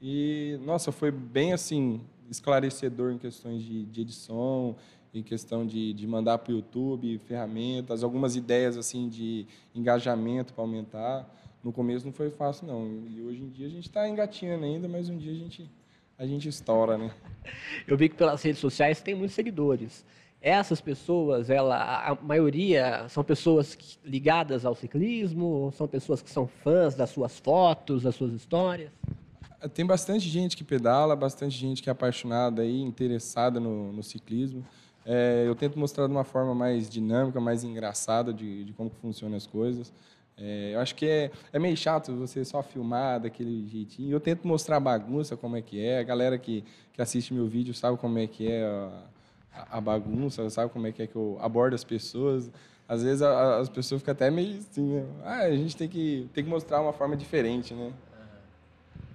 e, 0.00 0.58
nossa, 0.64 0.90
foi 0.90 1.10
bem 1.10 1.52
assim, 1.52 2.00
esclarecedor 2.30 3.12
em 3.12 3.18
questões 3.18 3.62
de, 3.62 3.84
de 3.84 4.00
edição, 4.00 4.76
em 5.12 5.22
questão 5.22 5.66
de, 5.66 5.92
de 5.92 6.06
mandar 6.06 6.38
para 6.38 6.52
o 6.52 6.56
YouTube 6.56 7.18
ferramentas, 7.18 8.02
algumas 8.02 8.36
ideias 8.36 8.76
assim 8.76 9.08
de 9.08 9.46
engajamento 9.74 10.54
para 10.54 10.62
aumentar. 10.62 11.36
No 11.62 11.72
começo 11.72 12.06
não 12.06 12.12
foi 12.12 12.30
fácil, 12.30 12.66
não. 12.66 13.06
E 13.08 13.20
hoje 13.20 13.42
em 13.42 13.48
dia 13.48 13.66
a 13.66 13.70
gente 13.70 13.88
está 13.88 14.08
engatinhando 14.08 14.64
ainda, 14.64 14.88
mas 14.88 15.08
um 15.08 15.18
dia 15.18 15.32
a 15.32 15.36
gente 15.36 15.70
a 16.16 16.26
gente 16.26 16.48
estoura, 16.48 16.98
né? 16.98 17.10
Eu 17.88 17.96
vi 17.96 18.08
que 18.10 18.14
pelas 18.14 18.42
redes 18.42 18.60
sociais 18.60 19.00
tem 19.00 19.14
muitos 19.14 19.34
seguidores. 19.34 20.04
Essas 20.40 20.80
pessoas, 20.80 21.48
ela, 21.50 22.10
a 22.10 22.14
maioria 22.14 23.06
são 23.08 23.24
pessoas 23.24 23.98
ligadas 24.04 24.64
ao 24.64 24.74
ciclismo, 24.74 25.72
são 25.74 25.88
pessoas 25.88 26.22
que 26.22 26.30
são 26.30 26.46
fãs 26.46 26.94
das 26.94 27.10
suas 27.10 27.38
fotos, 27.38 28.02
das 28.02 28.14
suas 28.14 28.32
histórias. 28.32 28.90
Tem 29.68 29.84
bastante 29.84 30.28
gente 30.28 30.56
que 30.56 30.64
pedala, 30.64 31.14
bastante 31.14 31.56
gente 31.56 31.82
que 31.82 31.90
é 31.90 31.92
apaixonada 31.92 32.64
e 32.64 32.80
interessada 32.80 33.60
no, 33.60 33.92
no 33.92 34.02
ciclismo. 34.02 34.66
É, 35.04 35.44
eu 35.46 35.54
tento 35.54 35.78
mostrar 35.78 36.06
de 36.06 36.12
uma 36.12 36.24
forma 36.24 36.54
mais 36.54 36.88
dinâmica, 36.88 37.40
mais 37.40 37.62
engraçada 37.62 38.32
de, 38.32 38.64
de 38.64 38.72
como 38.72 38.90
funcionam 38.90 39.36
as 39.36 39.46
coisas. 39.46 39.92
É, 40.36 40.70
eu 40.74 40.80
acho 40.80 40.94
que 40.94 41.04
é, 41.04 41.30
é 41.52 41.58
meio 41.58 41.76
chato 41.76 42.16
você 42.16 42.42
só 42.44 42.62
filmar 42.62 43.20
daquele 43.20 43.66
jeitinho. 43.68 44.10
Eu 44.10 44.20
tento 44.20 44.48
mostrar 44.48 44.76
a 44.78 44.80
bagunça, 44.80 45.36
como 45.36 45.56
é 45.56 45.62
que 45.62 45.84
é. 45.84 45.98
A 45.98 46.02
galera 46.02 46.38
que, 46.38 46.64
que 46.92 47.02
assiste 47.02 47.34
meu 47.34 47.46
vídeo 47.46 47.74
sabe 47.74 47.98
como 47.98 48.18
é 48.18 48.26
que 48.26 48.50
é 48.50 48.64
a, 49.52 49.78
a 49.78 49.80
bagunça, 49.80 50.48
sabe 50.48 50.72
como 50.72 50.86
é 50.86 50.92
que 50.92 51.02
é 51.02 51.06
que 51.06 51.16
eu 51.16 51.38
abordo 51.42 51.74
as 51.74 51.84
pessoas. 51.84 52.50
Às 52.88 53.02
vezes 53.02 53.20
a, 53.20 53.58
as 53.58 53.68
pessoas 53.68 54.00
ficam 54.00 54.12
até 54.12 54.30
meio 54.30 54.58
assim, 54.58 54.82
né? 54.82 55.06
ah, 55.22 55.40
a 55.40 55.56
gente 55.56 55.76
tem 55.76 55.88
que, 55.88 56.28
tem 56.32 56.42
que 56.42 56.50
mostrar 56.50 56.80
uma 56.80 56.92
forma 56.92 57.16
diferente, 57.16 57.74
né? 57.74 57.92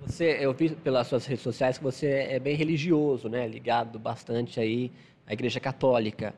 Você, 0.06 0.38
eu 0.40 0.54
vi 0.54 0.70
pelas 0.70 1.08
suas 1.08 1.26
redes 1.26 1.44
sociais 1.44 1.78
que 1.78 1.84
você 1.84 2.08
é 2.08 2.40
bem 2.40 2.56
religioso, 2.56 3.28
né? 3.28 3.48
Ligado 3.48 3.98
bastante 3.98 4.60
aí 4.60 4.92
à 5.26 5.34
Igreja 5.34 5.60
Católica. 5.60 6.34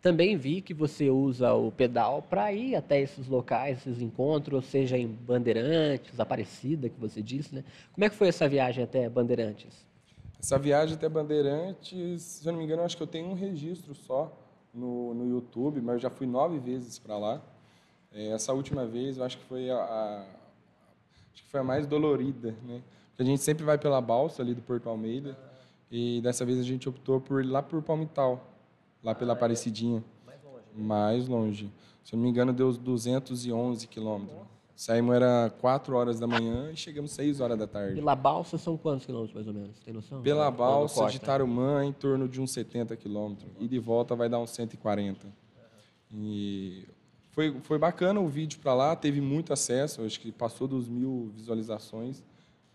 Também 0.00 0.36
vi 0.38 0.62
que 0.62 0.72
você 0.72 1.10
usa 1.10 1.52
o 1.52 1.70
pedal 1.70 2.22
para 2.22 2.50
ir 2.52 2.74
até 2.74 2.98
esses 2.98 3.28
locais, 3.28 3.78
esses 3.78 4.00
encontros, 4.00 4.64
seja 4.64 4.96
em 4.96 5.06
Bandeirantes, 5.06 6.18
Aparecida, 6.18 6.88
que 6.88 6.98
você 6.98 7.20
disse, 7.20 7.54
né? 7.54 7.62
Como 7.92 8.02
é 8.04 8.08
que 8.08 8.16
foi 8.16 8.28
essa 8.28 8.48
viagem 8.48 8.82
até 8.82 9.06
Bandeirantes? 9.10 9.86
Essa 10.38 10.58
viagem 10.58 10.94
até 10.94 11.06
Bandeirantes, 11.06 12.22
se 12.22 12.48
eu 12.48 12.52
não 12.52 12.58
me 12.58 12.64
engano, 12.64 12.82
acho 12.82 12.96
que 12.96 13.02
eu 13.02 13.06
tenho 13.06 13.28
um 13.28 13.34
registro 13.34 13.94
só 13.94 14.34
no, 14.72 15.12
no 15.12 15.28
YouTube, 15.28 15.82
mas 15.82 15.96
eu 15.96 16.00
já 16.00 16.10
fui 16.10 16.26
nove 16.26 16.58
vezes 16.58 16.98
para 16.98 17.18
lá. 17.18 17.42
É, 18.14 18.28
essa 18.28 18.54
última 18.54 18.86
vez, 18.86 19.18
eu 19.18 19.24
acho 19.24 19.36
que 19.36 19.44
foi 19.44 19.68
a, 19.68 19.76
a, 19.76 20.26
acho 21.34 21.42
que 21.44 21.50
foi 21.50 21.60
a 21.60 21.64
mais 21.64 21.86
dolorida, 21.86 22.56
né? 22.66 22.80
A 23.20 23.22
gente 23.22 23.42
sempre 23.42 23.62
vai 23.64 23.76
pela 23.76 24.00
balsa 24.00 24.40
ali 24.40 24.54
do 24.54 24.62
Porto 24.62 24.88
Almeida 24.88 25.36
e 25.90 26.22
dessa 26.22 26.42
vez 26.42 26.58
a 26.58 26.62
gente 26.62 26.88
optou 26.88 27.20
por 27.20 27.44
ir 27.44 27.46
lá 27.46 27.62
por 27.62 27.82
Palmital 27.82 28.50
lá 29.04 29.14
pela 29.14 29.34
Aparecidinha. 29.34 30.02
Mais 30.26 30.42
longe. 30.42 30.64
Né? 30.74 30.82
Mais 30.82 31.28
longe. 31.28 31.72
Se 32.02 32.14
eu 32.14 32.16
não 32.16 32.24
me 32.24 32.30
engano, 32.30 32.50
deu 32.50 32.72
211 32.72 33.86
quilômetros. 33.88 34.38
Saímos 34.74 35.14
era 35.14 35.52
4 35.60 35.94
horas 35.94 36.18
da 36.18 36.26
manhã 36.26 36.70
e 36.72 36.76
chegamos 36.76 37.10
6 37.10 37.42
horas 37.42 37.58
da 37.58 37.66
tarde. 37.66 37.96
Pela 37.96 38.16
balsa 38.16 38.56
são 38.56 38.78
quantos 38.78 39.04
quilômetros, 39.04 39.34
mais 39.34 39.46
ou 39.46 39.52
menos? 39.52 39.78
Tem 39.80 39.92
noção? 39.92 40.22
Pela 40.22 40.50
balsa 40.50 41.06
de 41.08 41.20
Tarumã, 41.20 41.84
em 41.84 41.92
torno 41.92 42.26
de 42.26 42.40
uns 42.40 42.52
70 42.52 42.96
quilômetros. 42.96 43.52
E 43.60 43.68
de 43.68 43.78
volta 43.78 44.16
vai 44.16 44.30
dar 44.30 44.38
uns 44.38 44.48
140. 44.48 45.26
E 46.10 46.88
foi, 47.32 47.54
foi 47.60 47.78
bacana 47.78 48.18
o 48.18 48.28
vídeo 48.28 48.58
para 48.60 48.72
lá, 48.72 48.96
teve 48.96 49.20
muito 49.20 49.52
acesso, 49.52 50.00
acho 50.06 50.18
que 50.18 50.32
passou 50.32 50.66
dos 50.66 50.88
mil 50.88 51.30
visualizações 51.34 52.24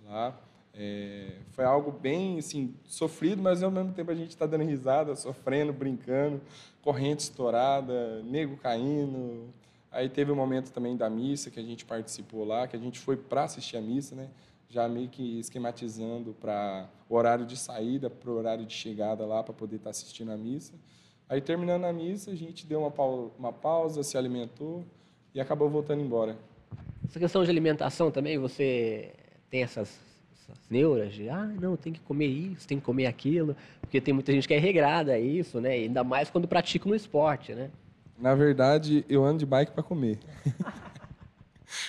lá. 0.05 0.39
É, 0.73 1.37
foi 1.51 1.63
algo 1.63 1.91
bem 1.91 2.37
assim, 2.37 2.75
sofrido, 2.83 3.41
mas 3.41 3.63
ao 3.63 3.71
mesmo 3.71 3.93
tempo 3.93 4.11
a 4.11 4.15
gente 4.15 4.29
está 4.29 4.45
dando 4.45 4.65
risada, 4.65 5.15
sofrendo, 5.15 5.71
brincando, 5.71 6.41
corrente 6.81 7.21
estourada, 7.21 8.21
nego 8.23 8.57
caindo. 8.57 9.53
Aí 9.91 10.09
teve 10.09 10.31
o 10.31 10.33
um 10.33 10.37
momento 10.37 10.71
também 10.71 10.97
da 10.97 11.09
missa 11.09 11.49
que 11.49 11.59
a 11.59 11.63
gente 11.63 11.85
participou 11.85 12.43
lá, 12.43 12.67
que 12.67 12.75
a 12.75 12.79
gente 12.79 12.99
foi 12.99 13.15
para 13.15 13.43
assistir 13.45 13.77
a 13.77 13.81
missa, 13.81 14.15
né? 14.15 14.29
já 14.75 14.89
meio 14.89 15.07
que 15.07 15.39
esquematizando 15.39 16.33
para 16.33 16.89
o 17.09 17.15
horário 17.15 17.45
de 17.45 17.55
saída, 17.55 18.09
para 18.09 18.29
o 18.29 18.33
horário 18.33 18.65
de 18.65 18.73
chegada 18.73 19.25
lá, 19.25 19.41
para 19.41 19.53
poder 19.53 19.77
estar 19.77 19.85
tá 19.85 19.89
assistindo 19.91 20.31
a 20.31 20.37
missa. 20.37 20.73
Aí, 21.29 21.39
terminando 21.39 21.85
a 21.85 21.93
missa, 21.93 22.31
a 22.31 22.35
gente 22.35 22.65
deu 22.65 22.81
uma 22.81 22.91
pausa, 22.91 23.31
uma 23.39 23.53
pausa, 23.53 24.03
se 24.03 24.17
alimentou 24.17 24.83
e 25.33 25.39
acabou 25.39 25.69
voltando 25.69 26.01
embora. 26.01 26.37
Essa 27.07 27.19
questão 27.19 27.43
de 27.43 27.49
alimentação 27.49 28.11
também, 28.11 28.37
você 28.37 29.13
tem 29.49 29.63
essas 29.63 30.05
essas 30.45 30.69
neuras 30.69 31.13
de, 31.13 31.27
ah, 31.27 31.45
não, 31.59 31.75
tem 31.75 31.91
que 31.91 31.99
comer 31.99 32.27
isso, 32.27 32.67
tem 32.67 32.79
que 32.79 32.85
comer 32.85 33.07
aquilo, 33.07 33.55
porque 33.81 33.99
tem 33.99 34.13
muita 34.13 34.31
gente 34.31 34.47
que 34.47 34.53
é 34.53 34.59
regrada 34.59 35.13
a 35.13 35.19
isso, 35.19 35.59
né? 35.59 35.71
Ainda 35.71 36.03
mais 36.03 36.29
quando 36.29 36.47
pratica 36.47 36.87
no 36.87 36.95
esporte, 36.95 37.53
né? 37.53 37.71
Na 38.17 38.35
verdade, 38.35 39.03
eu 39.09 39.25
ando 39.25 39.39
de 39.39 39.45
bike 39.45 39.71
para 39.71 39.83
comer. 39.83 40.19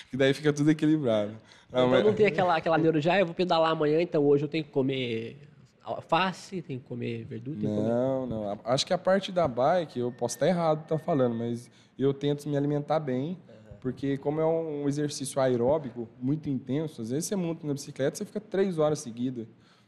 que 0.09 0.17
daí 0.17 0.33
fica 0.33 0.51
tudo 0.51 0.71
equilibrado. 0.71 1.31
Não, 1.71 1.79
então 1.79 1.89
mas... 1.89 2.05
não 2.05 2.13
tem 2.13 2.25
aquela, 2.25 2.55
aquela 2.55 2.77
neuro 2.77 2.99
de, 2.99 3.09
ah, 3.09 3.19
eu 3.19 3.25
vou 3.25 3.35
pedalar 3.35 3.71
amanhã, 3.71 4.01
então 4.01 4.23
hoje 4.25 4.43
eu 4.43 4.49
tenho 4.49 4.63
que 4.63 4.71
comer 4.71 5.37
alface, 5.83 6.61
tem 6.61 6.79
que 6.79 6.85
comer 6.85 7.23
verdura? 7.25 7.59
Tem 7.59 7.69
não, 7.69 8.27
comer... 8.27 8.29
não. 8.29 8.59
Acho 8.65 8.85
que 8.85 8.93
a 8.93 8.97
parte 8.97 9.31
da 9.31 9.47
bike, 9.47 9.99
eu 9.99 10.11
posso 10.11 10.35
estar 10.35 10.47
errado, 10.47 10.85
tá 10.85 10.97
falando, 10.97 11.35
mas 11.35 11.69
eu 11.97 12.13
tento 12.13 12.49
me 12.49 12.57
alimentar 12.57 12.99
bem, 12.99 13.37
uhum. 13.47 13.55
Porque 13.79 14.17
como 14.17 14.41
é 14.41 14.45
um 14.45 14.87
exercício 14.87 15.41
aeróbico 15.41 16.07
muito 16.19 16.49
intenso, 16.49 17.01
às 17.01 17.09
vezes 17.09 17.25
você 17.25 17.35
monta 17.35 17.65
na 17.65 17.73
bicicleta, 17.73 18.17
você 18.17 18.25
fica 18.25 18.39
três 18.39 18.77
horas 18.77 18.99
seguidas. 18.99 19.47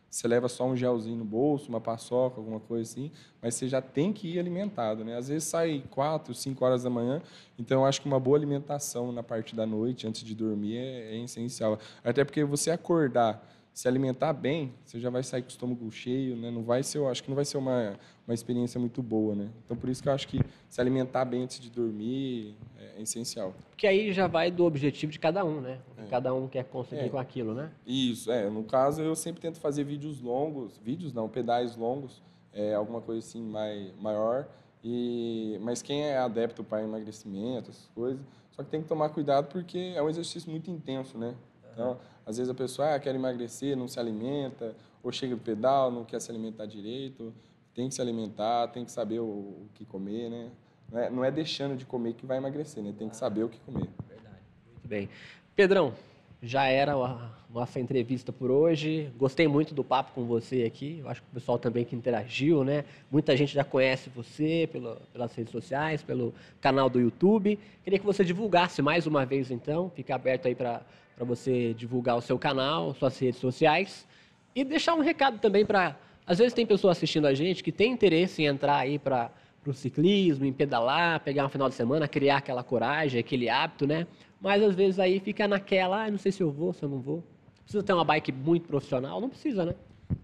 Você 0.09 0.27
leva 0.27 0.49
só 0.49 0.65
um 0.65 0.75
gelzinho 0.75 1.17
no 1.17 1.23
bolso, 1.23 1.69
uma 1.69 1.79
paçoca, 1.79 2.37
alguma 2.39 2.59
coisa 2.59 2.89
assim, 2.89 3.11
mas 3.39 3.53
você 3.53 3.67
já 3.67 3.79
tem 3.79 4.11
que 4.11 4.27
ir 4.27 4.39
alimentado, 4.39 5.05
né? 5.05 5.15
Às 5.15 5.27
vezes 5.27 5.47
sai 5.47 5.83
quatro, 5.91 6.33
cinco 6.33 6.65
horas 6.65 6.81
da 6.81 6.89
manhã, 6.89 7.21
então 7.59 7.81
eu 7.81 7.85
acho 7.85 8.01
que 8.01 8.07
uma 8.07 8.19
boa 8.19 8.35
alimentação 8.35 9.11
na 9.11 9.21
parte 9.21 9.55
da 9.55 9.67
noite, 9.67 10.07
antes 10.07 10.23
de 10.23 10.33
dormir, 10.33 10.77
é, 10.77 11.15
é 11.15 11.23
essencial. 11.23 11.77
Até 12.03 12.25
porque 12.25 12.43
você 12.43 12.71
acordar 12.71 13.47
se 13.79 13.87
alimentar 13.87 14.33
bem, 14.33 14.73
você 14.83 14.99
já 14.99 15.09
vai 15.09 15.23
sair 15.23 15.41
com 15.41 15.47
o 15.47 15.51
estômago 15.51 15.89
cheio, 15.89 16.35
né? 16.35 16.51
Não 16.51 16.63
vai 16.63 16.83
ser, 16.83 16.97
eu 16.97 17.07
acho 17.07 17.23
que 17.23 17.29
não 17.29 17.35
vai 17.35 17.45
ser 17.45 17.57
uma, 17.57 17.97
uma 18.27 18.33
experiência 18.33 18.77
muito 18.77 19.01
boa, 19.01 19.33
né? 19.33 19.47
Então 19.63 19.77
por 19.77 19.89
isso 19.89 20.03
que 20.03 20.09
eu 20.09 20.11
acho 20.11 20.27
que 20.27 20.41
se 20.67 20.81
alimentar 20.81 21.23
bem 21.23 21.43
antes 21.43 21.61
de 21.61 21.69
dormir 21.69 22.57
é, 22.77 22.99
é 22.99 23.01
essencial. 23.01 23.53
Porque 23.69 23.87
aí 23.87 24.11
já 24.11 24.27
vai 24.27 24.51
do 24.51 24.65
objetivo 24.65 25.13
de 25.13 25.17
cada 25.17 25.45
um, 25.45 25.61
né? 25.61 25.79
É. 25.97 26.07
Cada 26.07 26.33
um 26.33 26.45
quer 26.45 26.65
conseguir 26.65 27.05
é. 27.05 27.07
com 27.09 27.17
aquilo, 27.17 27.53
né? 27.53 27.71
Isso, 27.87 28.29
é. 28.29 28.49
No 28.49 28.65
caso 28.65 29.01
eu 29.01 29.15
sempre 29.15 29.39
tento 29.39 29.61
fazer 29.61 29.85
vídeos 29.85 30.19
longos, 30.19 30.77
vídeos 30.83 31.13
não, 31.13 31.29
pedais 31.29 31.77
longos, 31.77 32.21
é, 32.51 32.73
alguma 32.73 32.99
coisa 32.99 33.25
assim 33.25 33.41
mai, 33.41 33.93
maior. 33.97 34.45
E 34.83 35.57
mas 35.61 35.81
quem 35.81 36.03
é 36.03 36.17
adepto 36.17 36.65
para 36.65 36.83
emagrecimento, 36.83 37.69
essas 37.69 37.87
coisas, 37.95 38.19
só 38.51 38.61
que 38.61 38.69
tem 38.69 38.81
que 38.81 38.89
tomar 38.89 39.07
cuidado 39.07 39.47
porque 39.47 39.93
é 39.95 40.03
um 40.03 40.09
exercício 40.09 40.51
muito 40.51 40.69
intenso, 40.69 41.17
né? 41.17 41.33
Então, 41.71 41.97
às 42.29 42.37
vezes 42.37 42.47
a 42.47 42.53
pessoa 42.53 42.93
ah, 42.93 42.99
quer 42.99 43.15
emagrecer, 43.15 43.75
não 43.75 43.87
se 43.87 43.99
alimenta, 43.99 44.75
ou 45.01 45.11
chega 45.11 45.35
do 45.35 45.41
pedal, 45.41 45.91
não 45.91 46.05
quer 46.05 46.21
se 46.21 46.29
alimentar 46.29 46.67
direito. 46.67 47.33
Tem 47.73 47.89
que 47.89 47.95
se 47.95 48.01
alimentar, 48.01 48.67
tem 48.67 48.85
que 48.85 48.91
saber 48.91 49.19
o, 49.19 49.23
o 49.25 49.69
que 49.73 49.83
comer, 49.83 50.29
né? 50.29 50.51
Não 50.91 50.99
é, 50.99 51.09
não 51.09 51.25
é, 51.25 51.31
deixando 51.31 51.75
de 51.75 51.85
comer 51.85 52.13
que 52.13 52.27
vai 52.27 52.37
emagrecer, 52.37 52.83
né? 52.83 52.93
Tem 52.95 53.09
que 53.09 53.15
saber 53.15 53.45
o 53.45 53.49
que 53.49 53.59
comer. 53.61 53.89
Verdade. 54.07 54.43
Muito 54.67 54.87
bem. 54.87 55.09
Pedrão, 55.55 55.91
já 56.41 56.65
era 56.65 56.93
a 56.93 57.29
nossa 57.49 57.79
entrevista 57.79 58.31
por 58.31 58.49
hoje. 58.49 59.11
Gostei 59.17 59.47
muito 59.47 59.73
do 59.73 59.83
papo 59.83 60.13
com 60.13 60.25
você 60.25 60.63
aqui. 60.63 60.99
Eu 60.99 61.09
acho 61.09 61.21
que 61.21 61.27
o 61.31 61.33
pessoal 61.33 61.59
também 61.59 61.83
que 61.83 61.95
interagiu, 61.95 62.63
né? 62.63 62.85
Muita 63.11 63.35
gente 63.35 63.53
já 63.53 63.63
conhece 63.63 64.09
você 64.09 64.67
pelo, 64.71 64.95
pelas 65.11 65.35
redes 65.35 65.51
sociais, 65.51 66.01
pelo 66.01 66.33
canal 66.61 66.89
do 66.89 66.99
YouTube. 66.99 67.59
Queria 67.83 67.99
que 67.99 68.05
você 68.05 68.23
divulgasse 68.23 68.81
mais 68.81 69.05
uma 69.05 69.25
vez, 69.25 69.51
então. 69.51 69.91
Fica 69.93 70.15
aberto 70.15 70.47
aí 70.47 70.55
para 70.55 70.81
você 71.17 71.73
divulgar 71.73 72.17
o 72.17 72.21
seu 72.21 72.39
canal, 72.39 72.93
suas 72.93 73.17
redes 73.19 73.39
sociais 73.39 74.07
e 74.55 74.63
deixar 74.63 74.93
um 74.93 75.01
recado 75.01 75.39
também 75.39 75.65
para. 75.65 75.97
Às 76.25 76.37
vezes 76.37 76.53
tem 76.53 76.65
pessoas 76.65 76.97
assistindo 76.97 77.25
a 77.25 77.33
gente 77.33 77.63
que 77.63 77.71
tem 77.71 77.91
interesse 77.91 78.43
em 78.43 78.45
entrar 78.45 78.77
aí 78.77 78.99
para 78.99 79.31
o 79.65 79.73
ciclismo, 79.73 80.45
em 80.45 80.53
pedalar, 80.53 81.19
pegar 81.21 81.45
um 81.45 81.49
final 81.49 81.67
de 81.67 81.75
semana, 81.75 82.07
criar 82.07 82.37
aquela 82.37 82.63
coragem, 82.63 83.19
aquele 83.19 83.49
hábito, 83.49 83.85
né? 83.87 84.07
Mas 84.41 84.63
às 84.63 84.75
vezes 84.75 84.99
aí 84.99 85.19
fica 85.19 85.47
naquela, 85.47 86.05
ah, 86.05 86.11
não 86.11 86.17
sei 86.17 86.31
se 86.31 86.41
eu 86.41 86.51
vou, 86.51 86.73
se 86.73 86.83
eu 86.83 86.89
não 86.89 86.99
vou. 86.99 87.23
Precisa 87.63 87.83
ter 87.83 87.93
uma 87.93 88.05
bike 88.05 88.31
muito 88.31 88.67
profissional? 88.67 89.19
Não 89.19 89.29
precisa, 89.29 89.65
né? 89.65 89.75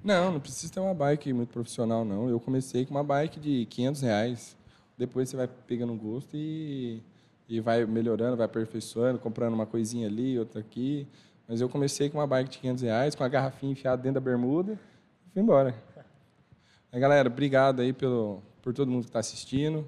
Não, 0.03 0.31
não 0.31 0.39
precisa 0.39 0.73
ter 0.73 0.79
uma 0.79 0.93
bike 0.93 1.31
muito 1.33 1.49
profissional, 1.49 2.03
não. 2.03 2.29
Eu 2.29 2.39
comecei 2.39 2.85
com 2.85 2.95
uma 2.95 3.03
bike 3.03 3.39
de 3.39 3.65
500 3.67 4.01
reais. 4.01 4.57
Depois 4.97 5.29
você 5.29 5.35
vai 5.35 5.47
pegando 5.47 5.93
gosto 5.93 6.35
e 6.35 7.01
e 7.47 7.59
vai 7.59 7.85
melhorando, 7.85 8.35
vai 8.35 8.45
aperfeiçoando, 8.45 9.19
comprando 9.19 9.53
uma 9.53 9.65
coisinha 9.65 10.07
ali, 10.07 10.37
outra 10.37 10.59
aqui. 10.59 11.07
Mas 11.47 11.61
eu 11.61 11.69
comecei 11.69 12.09
com 12.09 12.17
uma 12.17 12.25
bike 12.25 12.49
de 12.49 12.57
500 12.59 12.83
reais, 12.83 13.15
com 13.15 13.23
a 13.23 13.27
garrafinha 13.27 13.71
enfiada 13.71 14.01
dentro 14.01 14.15
da 14.15 14.19
bermuda 14.19 14.73
e 15.27 15.29
fui 15.31 15.41
embora. 15.41 15.75
Aí, 16.91 16.99
galera, 16.99 17.29
obrigado 17.29 17.81
aí 17.81 17.93
pelo, 17.93 18.41
por 18.61 18.73
todo 18.73 18.89
mundo 18.89 19.03
que 19.03 19.09
está 19.09 19.19
assistindo. 19.19 19.87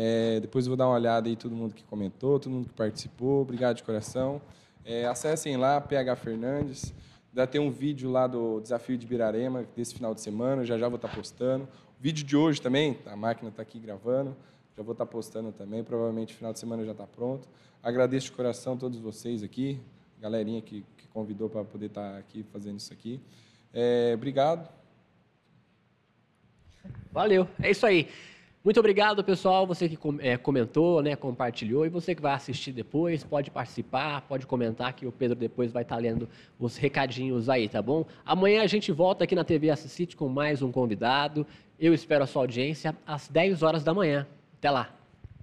É, 0.00 0.38
depois 0.38 0.64
vou 0.68 0.76
dar 0.76 0.86
uma 0.86 0.94
olhada 0.94 1.28
aí 1.28 1.34
todo 1.34 1.56
mundo 1.56 1.74
que 1.74 1.82
comentou, 1.82 2.38
todo 2.38 2.52
mundo 2.52 2.68
que 2.68 2.74
participou. 2.74 3.42
Obrigado 3.42 3.78
de 3.78 3.82
coração. 3.82 4.40
É, 4.84 5.04
acessem 5.06 5.56
lá, 5.56 5.80
PH 5.80 6.14
Fernandes. 6.14 6.94
Ainda 7.30 7.48
tem 7.48 7.60
um 7.60 7.68
vídeo 7.68 8.08
lá 8.08 8.28
do 8.28 8.60
Desafio 8.60 8.96
de 8.96 9.04
Birarema, 9.04 9.64
desse 9.74 9.96
final 9.96 10.14
de 10.14 10.20
semana, 10.20 10.64
já 10.64 10.78
já 10.78 10.88
vou 10.88 10.94
estar 10.94 11.08
tá 11.08 11.16
postando. 11.16 11.64
O 11.64 12.00
vídeo 12.00 12.24
de 12.24 12.36
hoje 12.36 12.62
também, 12.62 12.96
a 13.06 13.16
máquina 13.16 13.48
está 13.50 13.60
aqui 13.60 13.80
gravando. 13.80 14.36
Já 14.76 14.84
vou 14.84 14.92
estar 14.92 15.04
postando 15.04 15.50
também, 15.50 15.82
provavelmente 15.82 16.32
final 16.32 16.52
de 16.52 16.60
semana 16.60 16.84
já 16.84 16.92
está 16.92 17.04
pronto. 17.04 17.48
Agradeço 17.82 18.26
de 18.26 18.32
coração 18.32 18.74
a 18.74 18.76
todos 18.76 19.00
vocês 19.00 19.42
aqui, 19.42 19.80
galerinha 20.20 20.62
que, 20.62 20.84
que 20.96 21.08
convidou 21.08 21.50
para 21.50 21.64
poder 21.64 21.86
estar 21.86 22.16
aqui 22.16 22.44
fazendo 22.52 22.78
isso 22.78 22.92
aqui. 22.92 23.20
É, 23.74 24.12
obrigado. 24.14 24.68
Valeu, 27.10 27.48
é 27.60 27.72
isso 27.72 27.84
aí. 27.84 28.08
Muito 28.68 28.80
obrigado, 28.80 29.24
pessoal. 29.24 29.66
Você 29.66 29.88
que 29.88 29.98
é, 30.20 30.36
comentou, 30.36 31.02
né, 31.02 31.16
compartilhou 31.16 31.86
e 31.86 31.88
você 31.88 32.14
que 32.14 32.20
vai 32.20 32.34
assistir 32.34 32.70
depois, 32.70 33.24
pode 33.24 33.50
participar, 33.50 34.20
pode 34.28 34.46
comentar 34.46 34.92
que 34.92 35.06
o 35.06 35.10
Pedro 35.10 35.34
depois 35.34 35.72
vai 35.72 35.84
estar 35.84 35.96
lendo 35.96 36.28
os 36.60 36.76
recadinhos 36.76 37.48
aí, 37.48 37.66
tá 37.66 37.80
bom? 37.80 38.04
Amanhã 38.26 38.62
a 38.62 38.66
gente 38.66 38.92
volta 38.92 39.24
aqui 39.24 39.34
na 39.34 39.42
TV 39.42 39.70
Assisite 39.70 40.14
com 40.14 40.28
mais 40.28 40.60
um 40.60 40.70
convidado. 40.70 41.46
Eu 41.80 41.94
espero 41.94 42.24
a 42.24 42.26
sua 42.26 42.42
audiência 42.42 42.94
às 43.06 43.26
10 43.26 43.62
horas 43.62 43.82
da 43.82 43.94
manhã. 43.94 44.26
Até 44.58 44.70
lá! 44.70 44.97